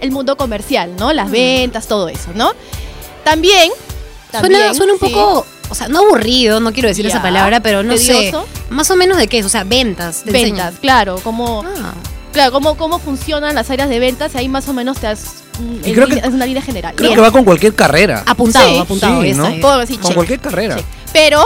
el 0.00 0.12
mundo 0.12 0.36
comercial, 0.36 0.94
¿no? 0.98 1.12
Las 1.12 1.30
ventas, 1.30 1.88
todo 1.88 2.08
eso, 2.08 2.30
¿no? 2.34 2.52
También, 3.24 3.70
Suena, 4.30 4.70
un 4.70 4.74
sí, 4.76 4.96
poco, 5.00 5.46
o 5.68 5.74
sea, 5.74 5.88
no 5.88 6.00
aburrido, 6.00 6.60
no 6.60 6.72
quiero 6.72 6.88
decir 6.88 7.04
Ya, 7.04 7.10
esa 7.10 7.22
palabra, 7.22 7.60
pero 7.60 7.82
no 7.82 7.94
tedioso. 7.94 8.42
sé. 8.46 8.55
Más 8.70 8.90
o 8.90 8.96
menos 8.96 9.16
de 9.16 9.28
qué 9.28 9.38
es, 9.38 9.46
o 9.46 9.48
sea, 9.48 9.64
ventas. 9.64 10.22
te 10.24 10.32
ventas, 10.32 10.50
enseñan. 10.50 10.74
claro, 10.80 11.16
como 11.22 11.62
Ah, 11.62 11.94
claro, 12.32 12.52
cómo, 12.52 12.76
cómo 12.76 12.98
funcionan 12.98 13.54
las 13.54 13.70
áreas 13.70 13.88
de 13.88 13.98
ventas, 13.98 14.34
ahí 14.34 14.48
más 14.48 14.68
o 14.68 14.72
menos 14.72 14.98
te 14.98 15.06
das 15.06 15.42
un- 15.58 15.80
Y 15.84 15.92
creo 15.92 16.06
que- 16.06 16.14
línea- 16.16 16.24
es 16.28 16.34
una 16.34 16.46
línea 16.46 16.62
general. 16.62 16.94
Creo 16.96 17.08
Bien. 17.10 17.16
que 17.16 17.22
va 17.22 17.30
con 17.30 17.44
cualquier 17.44 17.74
carrera. 17.74 18.22
apuntado, 18.26 18.68
Sí, 18.68 18.78
apuntado. 18.78 19.22
sí, 19.22 19.32
¿no? 19.34 19.50
ya. 19.54 19.60
Todo 19.60 19.72
así, 19.80 19.94
Con 19.96 20.04
check. 20.06 20.14
cualquier 20.14 20.40
carrera. 20.40 20.78
Sí. 20.78 20.84
Pero 21.12 21.44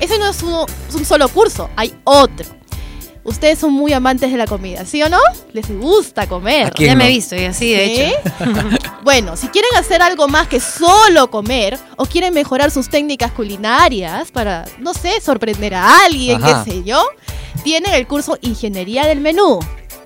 ese 0.00 0.18
no 0.18 0.28
es, 0.28 0.42
uno- 0.42 0.66
es 0.88 0.94
un 0.94 1.04
solo 1.04 1.28
curso, 1.28 1.70
hay 1.76 1.94
otro. 2.04 2.46
Ustedes 3.24 3.58
son 3.58 3.72
muy 3.72 3.92
amantes 3.92 4.32
de 4.32 4.36
la 4.38 4.46
comida, 4.46 4.84
¿sí 4.84 5.02
o 5.02 5.08
no? 5.08 5.18
Les 5.52 5.70
gusta 5.78 6.26
comer. 6.26 6.66
¿A 6.66 6.70
quién 6.70 6.90
Ya 6.90 6.96
me 6.96 7.06
he 7.06 7.08
visto, 7.08 7.36
y 7.36 7.44
así, 7.44 7.70
de 7.72 7.86
¿Sí? 7.86 8.02
hecho. 8.02 8.50
bueno, 9.04 9.36
si 9.36 9.46
quieren 9.48 9.70
hacer 9.76 10.02
algo 10.02 10.26
más 10.26 10.48
que 10.48 10.58
solo 10.58 11.30
comer 11.30 11.78
o 11.96 12.04
quieren 12.06 12.34
mejorar 12.34 12.70
sus 12.70 12.88
técnicas 12.88 13.30
culinarias 13.32 14.30
para, 14.32 14.64
no 14.78 14.92
sé, 14.92 15.20
sorprender 15.20 15.74
a 15.74 16.04
alguien, 16.04 16.42
Ajá. 16.42 16.64
qué 16.64 16.72
sé 16.72 16.82
yo, 16.82 17.04
tienen 17.62 17.94
el 17.94 18.06
curso 18.08 18.38
Ingeniería 18.40 19.06
del 19.06 19.20
Menú 19.20 19.60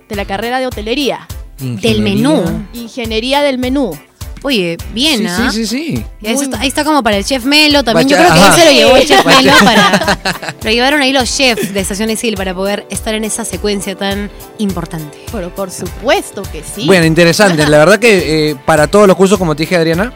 de 0.09 0.17
la 0.17 0.25
carrera 0.25 0.59
de 0.59 0.67
hotelería. 0.67 1.27
Del 1.59 2.03
menú. 2.03 2.67
Ingeniería 2.75 3.41
del 3.41 3.57
Menú. 3.59 3.99
Oye, 4.47 4.77
bien, 4.95 5.19
Sí, 5.19 5.27
¿ah? 5.29 5.51
sí, 5.51 5.67
sí, 5.67 5.97
sí. 5.97 6.05
Eso 6.23 6.43
está- 6.45 6.61
ahí 6.61 6.69
está 6.69 6.85
como 6.85 7.03
para 7.03 7.17
el 7.17 7.25
chef 7.25 7.45
Melo 7.45 7.83
también. 7.83 8.09
Yo 8.09 8.17
creo 8.17 8.33
que 8.33 8.39
él 8.39 8.45
ajá. 8.45 8.55
se 8.55 8.65
lo 8.65 8.71
llevó 8.71 8.97
el 8.97 9.05
chef 9.05 9.27
Melo 9.27 9.53
para. 9.65 10.55
Lo 10.63 10.71
llevaron 10.71 11.01
ahí 11.03 11.13
los 11.13 11.37
chefs 11.37 11.75
de 11.75 11.81
Estación 11.81 12.11
Isil 12.11 12.37
para 12.37 12.55
poder 12.55 12.87
estar 12.89 13.13
en 13.15 13.25
esa 13.25 13.45
secuencia 13.45 13.97
tan 13.97 14.31
importante. 14.59 15.19
Pero 15.33 15.53
por 15.53 15.73
supuesto 15.73 16.43
que 16.45 16.63
sí. 16.63 16.87
Bueno, 16.87 17.07
interesante. 17.07 17.67
La 17.67 17.79
verdad 17.79 17.99
que 17.99 18.51
eh, 18.51 18.57
para 18.65 18.87
todos 18.87 19.09
los 19.09 19.17
cursos, 19.17 19.37
como 19.37 19.57
te 19.57 19.65
dije, 19.65 19.75
Adriana, 19.77 20.13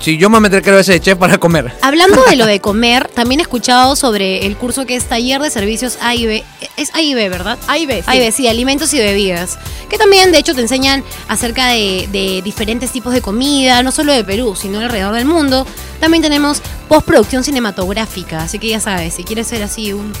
si 0.00 0.16
yo 0.16 0.28
me 0.30 0.34
voy 0.34 0.38
a 0.38 0.40
meter 0.48 0.62
creo 0.62 0.78
ese 0.78 0.92
de 0.92 1.00
chef 1.00 1.18
para 1.18 1.38
comer. 1.38 1.72
Hablando 1.82 2.22
de 2.24 2.36
lo 2.36 2.46
de 2.46 2.60
comer, 2.60 3.08
también 3.08 3.40
he 3.40 3.42
escuchado 3.42 3.94
sobre 3.96 4.46
el 4.46 4.56
curso 4.56 4.86
que 4.86 4.96
es 4.96 5.04
Taller 5.04 5.40
de 5.40 5.50
Servicios 5.50 5.98
AIB. 6.00 6.42
Es 6.76 6.94
AIB, 6.94 7.16
¿verdad? 7.30 7.58
ahí 7.66 7.86
ves. 7.86 8.04
sí. 8.06 8.10
AIB, 8.10 8.32
sí, 8.32 8.48
alimentos 8.48 8.92
y 8.94 8.98
bebidas. 8.98 9.58
Que 9.88 9.98
también, 9.98 10.32
de 10.32 10.38
hecho, 10.38 10.54
te 10.54 10.60
enseñan 10.62 11.04
acerca 11.28 11.68
de, 11.68 12.08
de 12.12 12.40
diferentes 12.42 12.90
tipos 12.90 13.12
de 13.12 13.20
comida, 13.20 13.82
no 13.82 13.92
solo 13.92 14.12
de 14.12 14.24
Perú, 14.24 14.54
sino 14.56 14.78
alrededor 14.80 15.14
del 15.14 15.24
mundo. 15.26 15.66
También 16.00 16.22
tenemos 16.22 16.62
postproducción 16.88 17.44
cinematográfica, 17.44 18.42
así 18.44 18.58
que 18.58 18.68
ya 18.68 18.80
sabes, 18.80 19.14
si 19.14 19.24
quieres 19.24 19.46
ser 19.48 19.62
así 19.62 19.92
un, 19.92 20.12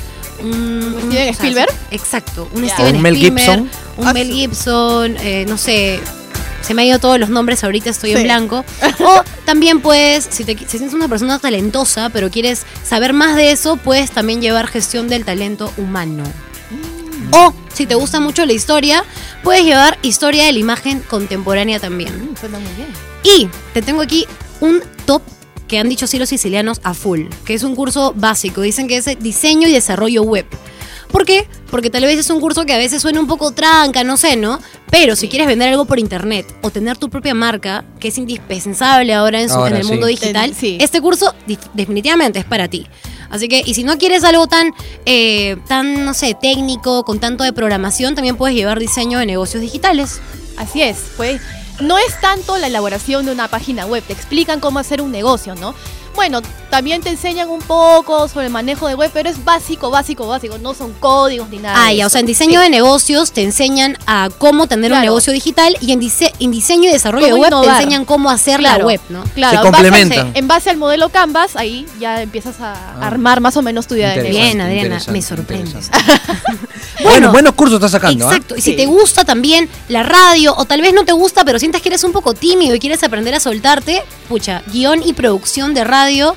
un, 0.42 0.52
un- 0.52 1.10
Steven 1.12 1.28
Spielberg? 1.30 1.70
Exacto, 1.90 2.48
un. 2.52 2.68
Steven 2.68 2.96
Un 2.96 3.02
Mel 3.02 3.14
Spielberg, 3.14 3.46
Gibson. 3.48 3.70
un 3.96 4.06
Ah, 4.06 4.12
Mel 4.12 4.26
sí. 4.26 4.32
Gibson, 4.34 5.16
eh, 5.20 5.44
no 5.48 5.56
sé. 5.56 6.00
Se 6.62 6.74
me 6.74 6.82
han 6.82 6.88
ido 6.88 6.98
todos 6.98 7.18
los 7.18 7.30
nombres, 7.30 7.64
ahorita 7.64 7.90
estoy 7.90 8.12
en 8.12 8.22
blanco. 8.22 8.64
O 9.00 9.22
también 9.44 9.80
puedes, 9.80 10.28
si, 10.30 10.44
te, 10.44 10.56
si 10.56 10.76
eres 10.76 10.92
una 10.92 11.08
persona 11.08 11.38
talentosa, 11.38 12.10
pero 12.10 12.30
quieres 12.30 12.66
saber 12.84 13.12
más 13.12 13.34
de 13.36 13.50
eso, 13.50 13.76
puedes 13.76 14.10
también 14.10 14.42
llevar 14.42 14.66
gestión 14.66 15.08
del 15.08 15.24
talento 15.24 15.72
humano. 15.78 16.24
Mm. 16.70 17.34
O, 17.34 17.54
si 17.72 17.86
te 17.86 17.94
gusta 17.94 18.20
mucho 18.20 18.44
la 18.44 18.52
historia, 18.52 19.04
puedes 19.42 19.64
llevar 19.64 19.98
historia 20.02 20.44
de 20.44 20.52
la 20.52 20.58
imagen 20.58 21.00
contemporánea 21.00 21.80
también. 21.80 22.32
Mm, 22.32 22.36
Suena 22.36 22.58
muy 22.58 22.72
bien. 22.74 22.88
Y 23.22 23.48
te 23.72 23.82
tengo 23.82 24.02
aquí 24.02 24.26
un 24.60 24.82
top 25.06 25.22
que 25.66 25.78
han 25.78 25.88
dicho 25.88 26.06
sí 26.06 26.18
los 26.18 26.28
sicilianos 26.28 26.80
a 26.82 26.94
full, 26.94 27.26
que 27.44 27.54
es 27.54 27.62
un 27.62 27.76
curso 27.76 28.12
básico. 28.16 28.60
Dicen 28.60 28.88
que 28.88 28.96
es 28.96 29.06
diseño 29.20 29.68
y 29.68 29.72
desarrollo 29.72 30.22
web. 30.22 30.44
¿Por 31.10 31.24
qué? 31.24 31.48
Porque 31.70 31.90
tal 31.90 32.04
vez 32.04 32.18
es 32.18 32.30
un 32.30 32.40
curso 32.40 32.64
que 32.64 32.72
a 32.72 32.78
veces 32.78 33.02
suena 33.02 33.20
un 33.20 33.26
poco 33.26 33.50
tranca, 33.52 34.04
no 34.04 34.16
sé, 34.16 34.36
¿no? 34.36 34.60
Pero 34.90 35.16
si 35.16 35.28
quieres 35.28 35.48
vender 35.48 35.68
algo 35.68 35.84
por 35.84 35.98
internet 35.98 36.46
o 36.62 36.70
tener 36.70 36.96
tu 36.98 37.10
propia 37.10 37.34
marca, 37.34 37.84
que 37.98 38.08
es 38.08 38.18
indispensable 38.18 39.12
ahora 39.14 39.40
en, 39.40 39.48
su- 39.48 39.54
Ahora 39.56 39.70
en 39.70 39.76
el 39.78 39.84
sí. 39.84 39.90
mundo 39.90 40.06
digital, 40.06 40.50
Ten- 40.50 40.54
sí. 40.54 40.78
este 40.80 41.00
curso 41.00 41.34
definitivamente 41.74 42.38
es 42.38 42.44
para 42.44 42.68
ti. 42.68 42.86
Así 43.28 43.48
que, 43.48 43.62
y 43.64 43.74
si 43.74 43.84
no 43.84 43.96
quieres 43.98 44.24
algo 44.24 44.46
tan, 44.46 44.72
eh, 45.06 45.56
tan, 45.68 46.04
no 46.04 46.14
sé, 46.14 46.36
técnico, 46.40 47.04
con 47.04 47.20
tanto 47.20 47.44
de 47.44 47.52
programación, 47.52 48.14
también 48.14 48.36
puedes 48.36 48.56
llevar 48.56 48.78
diseño 48.78 49.18
de 49.18 49.26
negocios 49.26 49.62
digitales. 49.62 50.20
Así 50.56 50.82
es, 50.82 50.96
pues 51.16 51.40
no 51.80 51.96
es 51.98 52.20
tanto 52.20 52.56
la 52.58 52.66
elaboración 52.66 53.26
de 53.26 53.32
una 53.32 53.48
página 53.48 53.86
web, 53.86 54.02
te 54.04 54.12
explican 54.12 54.60
cómo 54.60 54.78
hacer 54.80 55.00
un 55.00 55.10
negocio, 55.12 55.54
¿no? 55.54 55.74
Bueno, 56.14 56.40
también 56.70 57.02
te 57.02 57.10
enseñan 57.10 57.48
un 57.50 57.60
poco 57.60 58.28
sobre 58.28 58.46
el 58.46 58.52
manejo 58.52 58.86
de 58.88 58.94
web, 58.94 59.10
pero 59.12 59.28
es 59.28 59.44
básico, 59.44 59.90
básico, 59.90 60.26
básico, 60.26 60.56
no 60.58 60.72
son 60.74 60.92
códigos 60.94 61.48
ni 61.50 61.58
nada. 61.58 61.74
Ah, 61.78 61.92
ya, 61.92 62.06
o 62.06 62.10
sea, 62.10 62.20
en 62.20 62.26
diseño 62.26 62.60
Sí. 62.60 62.64
de 62.64 62.70
negocios 62.70 63.32
te 63.32 63.42
enseñan 63.42 63.98
a 64.06 64.30
cómo 64.38 64.66
tener 64.66 64.92
un 64.92 65.00
negocio 65.00 65.32
digital 65.32 65.76
y 65.80 65.92
en, 65.92 66.00
dise- 66.00 66.32
en 66.38 66.50
diseño 66.50 66.88
y 66.88 66.92
desarrollo 66.92 67.26
de 67.26 67.34
web 67.34 67.52
te 67.62 67.68
enseñan 67.68 68.04
cómo 68.04 68.30
hacer 68.30 68.60
la 68.60 68.78
web, 68.78 69.00
¿no? 69.08 69.24
Claro, 69.34 69.60
Se 69.60 69.66
en 69.66 69.72
base- 69.72 69.82
complementan. 69.90 70.30
en 70.34 70.48
base 70.48 70.70
al 70.70 70.76
modelo 70.76 71.08
Canvas, 71.10 71.56
ahí 71.56 71.86
ya 71.98 72.22
empiezas 72.22 72.60
a 72.60 72.72
Ah. 72.72 73.06
armar 73.06 73.40
más 73.40 73.56
o 73.56 73.62
menos 73.62 73.86
tu 73.86 73.94
idea 73.96 74.10
de 74.10 74.16
negocio. 74.22 74.40
Bien, 74.40 74.60
Adriana, 74.60 75.00
me 75.10 75.20
sorprendes. 75.22 75.90
Bueno, 77.02 77.28
bueno, 77.28 77.32
buenos 77.32 77.54
cursos 77.54 77.76
estás 77.76 77.92
sacando, 77.92 78.28
¿ah? 78.28 78.32
Exacto. 78.32 78.56
Y 78.56 78.60
si 78.60 78.72
Sí. 78.72 78.76
te 78.76 78.86
gusta 78.86 79.24
también 79.24 79.68
la 79.88 80.02
radio, 80.02 80.54
o 80.56 80.64
tal 80.66 80.82
vez 80.82 80.92
no 80.92 81.04
te 81.04 81.12
gusta, 81.12 81.44
pero 81.44 81.58
sientes 81.58 81.80
que 81.80 81.88
eres 81.88 82.04
un 82.04 82.12
poco 82.12 82.34
tímido 82.34 82.74
y 82.74 82.78
quieres 82.78 83.02
aprender 83.02 83.34
a 83.34 83.40
soltarte, 83.40 84.02
pucha, 84.28 84.62
guion 84.66 85.02
y 85.02 85.12
producción 85.14 85.72
de 85.72 85.84
radio 85.84 86.36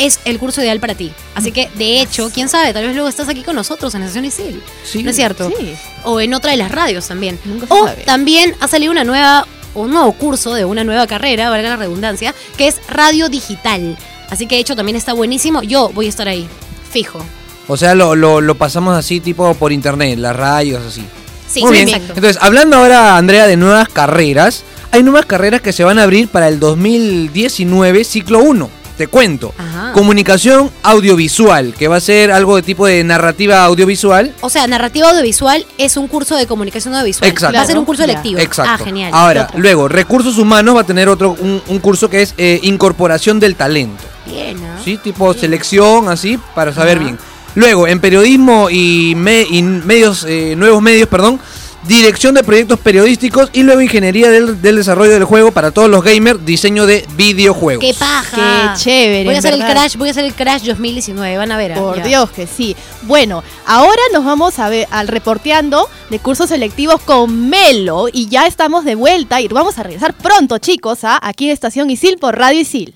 es 0.00 0.18
el 0.24 0.38
curso 0.38 0.60
ideal 0.62 0.80
para 0.80 0.94
ti. 0.94 1.12
Así 1.34 1.52
que, 1.52 1.68
de 1.76 2.00
hecho, 2.00 2.30
quién 2.34 2.48
sabe, 2.48 2.72
tal 2.72 2.84
vez 2.86 2.94
luego 2.94 3.08
estás 3.08 3.28
aquí 3.28 3.42
con 3.42 3.54
nosotros 3.54 3.94
en 3.94 4.02
Estación 4.02 4.24
Isil. 4.24 4.62
Sí. 4.84 5.02
¿No 5.02 5.10
es 5.10 5.16
cierto? 5.16 5.50
Sí. 5.58 5.74
O 6.04 6.20
en 6.20 6.34
otra 6.34 6.50
de 6.50 6.56
las 6.56 6.70
radios 6.72 7.06
también. 7.06 7.38
Nunca 7.44 7.66
O 7.68 7.86
sabe. 7.86 8.02
también 8.04 8.54
ha 8.60 8.66
salido 8.68 8.90
una 8.90 9.04
nueva, 9.04 9.46
un 9.74 9.90
nuevo 9.92 10.12
curso 10.12 10.54
de 10.54 10.64
una 10.64 10.82
nueva 10.84 11.06
carrera, 11.06 11.50
valga 11.50 11.68
la 11.70 11.76
redundancia, 11.76 12.34
que 12.56 12.66
es 12.68 12.76
radio 12.88 13.28
digital. 13.28 13.96
Así 14.30 14.46
que 14.46 14.56
de 14.56 14.60
hecho 14.62 14.74
también 14.76 14.96
está 14.96 15.12
buenísimo. 15.12 15.62
Yo 15.62 15.90
voy 15.90 16.06
a 16.06 16.08
estar 16.08 16.26
ahí, 16.28 16.48
fijo. 16.90 17.24
O 17.68 17.76
sea, 17.76 17.94
lo, 17.94 18.16
lo, 18.16 18.40
lo 18.40 18.54
pasamos 18.56 18.96
así, 18.96 19.20
tipo 19.20 19.54
por 19.54 19.70
internet, 19.72 20.18
las 20.18 20.34
radios, 20.34 20.82
así. 20.84 21.04
Sí, 21.48 21.60
Muy 21.62 21.70
sí, 21.76 21.84
bien. 21.84 21.88
exacto. 21.88 22.14
Entonces, 22.16 22.38
hablando 22.42 22.76
ahora, 22.76 23.16
Andrea, 23.16 23.46
de 23.46 23.56
nuevas 23.56 23.88
carreras, 23.88 24.62
hay 24.92 25.02
nuevas 25.02 25.26
carreras 25.26 25.60
que 25.60 25.72
se 25.72 25.84
van 25.84 25.98
a 25.98 26.04
abrir 26.04 26.28
para 26.28 26.48
el 26.48 26.58
2019, 26.60 28.04
ciclo 28.04 28.38
1. 28.40 28.70
Te 29.00 29.06
cuento. 29.06 29.54
Ajá. 29.56 29.92
Comunicación 29.94 30.70
audiovisual, 30.82 31.72
que 31.72 31.88
va 31.88 31.96
a 31.96 32.00
ser 32.00 32.30
algo 32.30 32.56
de 32.56 32.60
tipo 32.62 32.84
de 32.84 33.02
narrativa 33.02 33.64
audiovisual. 33.64 34.34
O 34.42 34.50
sea, 34.50 34.66
narrativa 34.66 35.08
audiovisual 35.08 35.64
es 35.78 35.96
un 35.96 36.06
curso 36.06 36.36
de 36.36 36.46
comunicación 36.46 36.92
audiovisual. 36.94 37.30
Exacto. 37.30 37.56
Va 37.56 37.62
a 37.62 37.66
ser 37.66 37.78
un 37.78 37.86
curso 37.86 38.04
Ya. 38.04 38.12
electivo. 38.12 38.38
Exacto. 38.40 38.72
Ah, 38.74 38.84
genial. 38.84 39.10
Ahora, 39.14 39.48
luego, 39.56 39.88
recursos 39.88 40.36
humanos 40.36 40.76
va 40.76 40.82
a 40.82 40.84
tener 40.84 41.08
otro 41.08 41.34
un, 41.40 41.62
un 41.66 41.78
curso 41.78 42.10
que 42.10 42.20
es 42.20 42.34
eh, 42.36 42.60
incorporación 42.62 43.40
del 43.40 43.56
talento. 43.56 44.04
Bien, 44.26 44.60
¿no? 44.60 44.84
¿sí? 44.84 44.98
Tipo 44.98 45.32
selección, 45.32 46.10
así, 46.10 46.38
para 46.54 46.74
saber 46.74 46.98
Ajá. 46.98 47.04
bien. 47.06 47.18
Luego, 47.54 47.88
en 47.88 48.00
periodismo 48.00 48.68
y, 48.68 49.14
me- 49.16 49.46
y 49.48 49.62
medios, 49.62 50.26
eh, 50.28 50.54
nuevos 50.58 50.82
medios, 50.82 51.08
perdón, 51.08 51.40
dirección 51.86 52.34
de 52.34 52.42
proyectos 52.44 52.78
periodísticos 52.78 53.50
y 53.52 53.62
luego 53.62 53.80
ingeniería 53.80 54.30
del, 54.30 54.60
del 54.60 54.76
desarrollo 54.76 55.12
del 55.12 55.24
juego 55.24 55.50
para 55.52 55.70
todos 55.70 55.88
los 55.88 56.02
gamers, 56.04 56.44
diseño 56.44 56.86
de 56.86 57.06
videojuegos. 57.16 57.84
¡Qué 57.84 57.94
paja! 57.98 58.74
Qué 58.76 58.80
chévere, 58.82 59.24
Voy 59.24 59.34
a 59.34 59.38
hacer 59.38 59.54
el. 59.54 59.60
Crash, 59.60 59.96
voy 59.96 60.08
a 60.08 60.10
hacer 60.10 60.24
el 60.24 60.34
Crash 60.34 60.62
2019, 60.64 61.36
van 61.36 61.52
a 61.52 61.56
ver. 61.56 61.72
ah, 61.72 61.76
Por 61.76 61.96
ya. 61.98 62.04
Dios 62.04 62.30
que 62.30 62.46
sí. 62.46 62.76
Bueno, 63.02 63.42
ahora 63.66 64.02
nos 64.12 64.24
vamos 64.24 64.58
a 64.58 64.68
ver 64.68 64.86
al 64.90 65.08
reporteando 65.08 65.88
de 66.10 66.18
cursos 66.18 66.48
selectivos 66.50 67.00
con 67.02 67.48
Melo 67.48 68.06
y 68.12 68.28
ya 68.28 68.46
estamos 68.46 68.84
de 68.84 68.94
vuelta 68.94 69.40
y 69.40 69.48
vamos 69.48 69.78
a 69.78 69.82
regresar 69.82 70.14
pronto, 70.14 70.58
chicos, 70.58 71.04
a 71.04 71.18
aquí 71.22 71.46
en 71.46 71.52
Estación 71.52 71.90
Isil 71.90 72.18
por 72.18 72.36
Radio 72.38 72.60
Isil. 72.60 72.92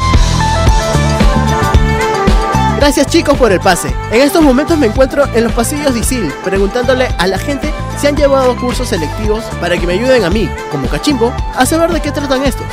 Gracias 2.84 3.06
chicos 3.06 3.38
por 3.38 3.50
el 3.50 3.60
pase. 3.60 3.88
En 4.12 4.20
estos 4.20 4.42
momentos 4.42 4.76
me 4.76 4.88
encuentro 4.88 5.24
en 5.34 5.44
los 5.44 5.54
pasillos 5.54 5.94
de 5.94 6.00
ISIL, 6.00 6.30
preguntándole 6.44 7.06
a 7.16 7.26
la 7.26 7.38
gente 7.38 7.72
si 7.98 8.06
han 8.08 8.14
llevado 8.14 8.54
cursos 8.60 8.90
selectivos 8.90 9.42
para 9.58 9.78
que 9.78 9.86
me 9.86 9.94
ayuden 9.94 10.22
a 10.22 10.28
mí, 10.28 10.50
como 10.70 10.86
cachimbo, 10.88 11.32
a 11.56 11.64
saber 11.64 11.90
de 11.90 12.02
qué 12.02 12.12
tratan 12.12 12.44
estos. 12.44 12.66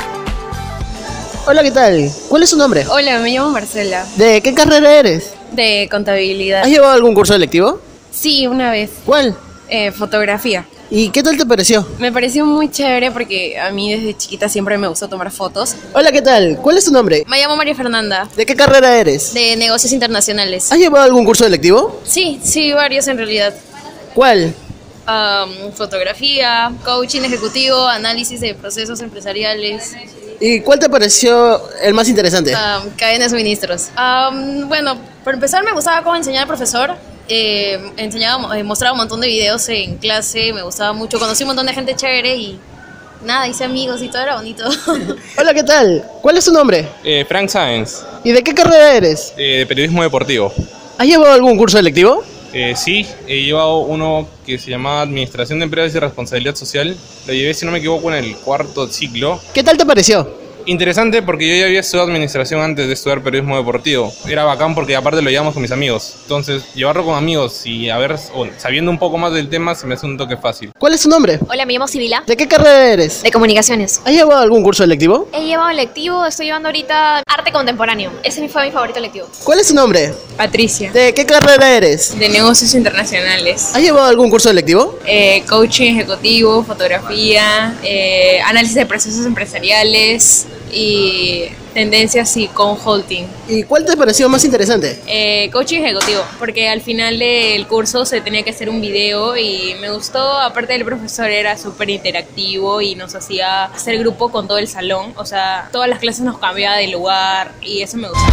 Hola, 1.46 1.62
¿qué 1.62 1.70
tal? 1.70 2.10
¿Cuál 2.28 2.42
es 2.42 2.50
su 2.50 2.58
nombre? 2.58 2.84
Hola, 2.88 3.20
me 3.20 3.30
llamo 3.30 3.52
Marcela, 3.52 4.04
¿De 4.16 4.42
qué 4.42 4.52
carrera 4.52 4.92
eres? 4.98 5.32
de 5.52 5.88
contabilidad. 5.90 6.60
¿Has 6.60 6.68
llevado 6.68 6.92
algún 6.92 7.14
curso 7.14 7.32
selectivo? 7.32 7.80
Sí, 8.10 8.46
una 8.46 8.70
vez, 8.70 8.90
¿Cuál? 9.06 9.34
eh, 9.70 9.92
fotografía. 9.92 10.66
¿Y 10.94 11.08
qué 11.08 11.22
tal 11.22 11.38
te 11.38 11.46
pareció? 11.46 11.88
Me 11.98 12.12
pareció 12.12 12.44
muy 12.44 12.70
chévere 12.70 13.10
porque 13.10 13.58
a 13.58 13.70
mí 13.70 13.94
desde 13.94 14.14
chiquita 14.14 14.46
siempre 14.46 14.76
me 14.76 14.88
gustó 14.88 15.08
tomar 15.08 15.30
fotos. 15.30 15.74
Hola, 15.94 16.12
¿qué 16.12 16.20
tal? 16.20 16.58
¿Cuál 16.60 16.76
es 16.76 16.84
tu 16.84 16.92
nombre? 16.92 17.24
Me 17.26 17.40
llamo 17.40 17.56
María 17.56 17.74
Fernanda, 17.74 18.28
¿De 18.36 18.44
qué 18.44 18.54
carrera 18.54 18.94
eres? 18.98 19.32
de 19.32 19.56
negocios 19.56 19.90
internacionales. 19.94 20.70
¿Has 20.70 20.78
llevado 20.78 21.06
algún 21.06 21.24
curso 21.24 21.44
selectivo? 21.44 21.98
Sí, 22.04 22.38
sí, 22.44 22.72
varios 22.74 23.08
en 23.08 23.16
realidad. 23.16 23.54
¿Cuál? 24.14 24.52
Am, 25.06 25.72
fotografía, 25.74 26.70
coaching 26.84 27.22
ejecutivo, 27.22 27.86
análisis 27.86 28.40
de 28.42 28.54
procesos 28.54 29.00
empresariales, 29.00 29.92
¿Y 30.40 30.60
cuál 30.60 30.78
te 30.78 30.90
pareció 30.90 31.62
el 31.80 31.94
más 31.94 32.06
interesante? 32.10 32.54
am, 32.54 32.90
cadena 32.98 33.24
de 33.24 33.30
suministros. 33.30 33.88
Am, 33.96 34.68
bueno, 34.68 34.98
por 35.24 35.32
empezar 35.32 35.64
me 35.64 35.72
gustaba 35.72 36.02
cómo 36.02 36.16
enseñar 36.16 36.42
al 36.42 36.48
profesor. 36.48 36.90
Eh, 37.28 37.92
enseñaba, 37.96 38.58
eh, 38.58 38.62
mostraba 38.64 38.92
un 38.92 38.98
montón 38.98 39.20
de 39.20 39.28
videos 39.28 39.68
en 39.68 39.96
clase, 39.98 40.52
me 40.52 40.62
gustaba 40.62 40.92
mucho, 40.92 41.18
conocí 41.18 41.44
un 41.44 41.48
montón 41.48 41.66
de 41.66 41.72
gente 41.72 41.94
chévere 41.94 42.36
y 42.36 42.58
nada, 43.24 43.46
hice 43.48 43.64
amigos 43.64 44.02
y 44.02 44.08
todo 44.08 44.22
era 44.22 44.36
bonito. 44.36 44.64
Hola, 45.38 45.54
¿qué 45.54 45.62
tal? 45.62 46.04
¿Cuál 46.20 46.36
es 46.38 46.44
tu 46.44 46.52
nombre? 46.52 46.86
Eh, 47.04 47.24
Frank 47.28 47.48
Sáenz, 47.48 48.02
¿Y 48.24 48.32
de 48.32 48.42
qué 48.42 48.52
carrera 48.54 48.94
eres? 48.94 49.32
eh, 49.36 49.58
de 49.58 49.66
periodismo 49.66 50.02
deportivo. 50.02 50.52
¿Has 50.98 51.06
llevado 51.06 51.32
algún 51.32 51.56
curso 51.56 51.76
selectivo? 51.78 52.22
Eh, 52.52 52.74
sí, 52.76 53.06
he 53.26 53.42
llevado 53.44 53.78
uno 53.78 54.28
que 54.44 54.58
se 54.58 54.70
llama 54.70 55.00
Administración 55.00 55.58
de 55.60 55.64
Empresas 55.64 55.94
y 55.94 55.98
Responsabilidad 56.00 56.54
Social. 56.54 56.94
Lo 57.26 57.32
llevé, 57.32 57.54
si 57.54 57.64
no 57.64 57.72
me 57.72 57.78
equivoco, 57.78 58.12
en 58.12 58.22
el 58.24 58.36
cuarto 58.36 58.86
ciclo. 58.88 59.40
¿Qué 59.54 59.62
tal 59.62 59.78
te 59.78 59.86
pareció? 59.86 60.41
Interesante 60.66 61.22
porque 61.22 61.48
yo 61.48 61.56
ya 61.60 61.66
había 61.66 61.80
estudiado 61.80 62.08
administración 62.08 62.60
antes 62.60 62.86
de 62.86 62.92
estudiar 62.92 63.22
periodismo 63.22 63.56
deportivo. 63.56 64.12
Era 64.28 64.44
bacán 64.44 64.74
porque 64.74 64.94
aparte 64.96 65.22
lo 65.22 65.30
llevamos 65.30 65.52
con 65.54 65.62
mis 65.62 65.72
amigos. 65.72 66.14
Entonces, 66.22 66.62
llevarlo 66.74 67.04
con 67.04 67.14
amigos 67.16 67.66
y 67.66 67.90
a 67.90 67.98
ver, 67.98 68.16
o 68.34 68.46
sabiendo 68.58 68.90
un 68.90 68.98
poco 68.98 69.18
más 69.18 69.32
del 69.32 69.48
tema, 69.48 69.74
se 69.74 69.86
me 69.86 69.94
hace 69.94 70.06
un 70.06 70.16
toque 70.16 70.36
fácil. 70.36 70.72
¿Cuál 70.78 70.94
es 70.94 71.02
tu 71.02 71.08
nombre? 71.08 71.38
Hola, 71.48 71.66
me 71.66 71.72
llamo 71.72 71.88
Sibila, 71.88 72.22
¿De 72.26 72.36
qué 72.36 72.46
carrera 72.48 72.88
eres? 72.92 73.22
de 73.22 73.30
comunicaciones. 73.30 74.00
¿Has 74.04 74.12
llevado 74.12 74.40
algún 74.40 74.62
curso 74.62 74.82
selectivo? 74.82 75.28
He 75.32 75.44
llevado 75.44 75.70
el 75.70 75.76
lectivo, 75.76 76.24
estoy 76.26 76.46
llevando 76.46 76.68
ahorita 76.68 77.22
arte 77.26 77.52
contemporáneo. 77.52 78.12
Ese 78.22 78.48
fue 78.48 78.64
mi 78.64 78.70
favorito 78.70 79.00
lectivo. 79.00 79.26
¿Cuál 79.44 79.60
es 79.60 79.68
tu 79.68 79.74
nombre? 79.74 80.12
Patricia, 80.36 80.92
¿De 80.92 81.12
qué 81.14 81.26
carrera 81.26 81.76
eres? 81.76 82.18
de 82.18 82.28
negocios 82.28 82.74
internacionales. 82.74 83.70
¿Has 83.74 83.82
llevado 83.82 84.06
algún 84.06 84.30
curso 84.30 84.48
selectivo? 84.48 84.98
Eh, 85.06 85.42
coaching 85.48 85.92
ejecutivo, 85.92 86.62
fotografía, 86.64 87.74
eh, 87.82 88.40
análisis 88.44 88.74
de 88.76 88.86
procesos 88.86 89.26
empresariales 89.26 90.46
y 90.72 91.48
tendencias 91.74 92.36
y 92.36 92.48
consulting. 92.48 93.26
¿Y 93.48 93.62
cuál 93.64 93.84
te 93.84 93.96
pareció 93.96 94.28
más 94.28 94.44
interesante? 94.44 94.98
Eh, 95.06 95.50
coaching 95.52 95.82
ejecutivo, 95.82 96.22
porque 96.38 96.68
al 96.68 96.80
final 96.80 97.18
del 97.18 97.66
curso 97.66 98.04
se 98.04 98.20
tenía 98.20 98.42
que 98.42 98.50
hacer 98.50 98.68
un 98.68 98.80
video 98.80 99.36
y 99.36 99.74
me 99.80 99.90
gustó, 99.90 100.20
aparte 100.20 100.72
del 100.72 100.84
profesor 100.84 101.28
era 101.30 101.56
súper 101.56 101.90
interactivo 101.90 102.80
y 102.80 102.94
nos 102.94 103.14
hacía 103.14 103.64
hacer 103.64 103.98
grupo 103.98 104.30
con 104.30 104.48
todo 104.48 104.58
el 104.58 104.68
salón, 104.68 105.12
o 105.16 105.24
sea, 105.24 105.68
todas 105.72 105.88
las 105.88 105.98
clases 105.98 106.24
nos 106.24 106.38
cambiaba 106.38 106.76
de 106.76 106.88
lugar 106.88 107.52
y 107.60 107.82
eso 107.82 107.96
me 107.96 108.08
gustó. 108.08 108.24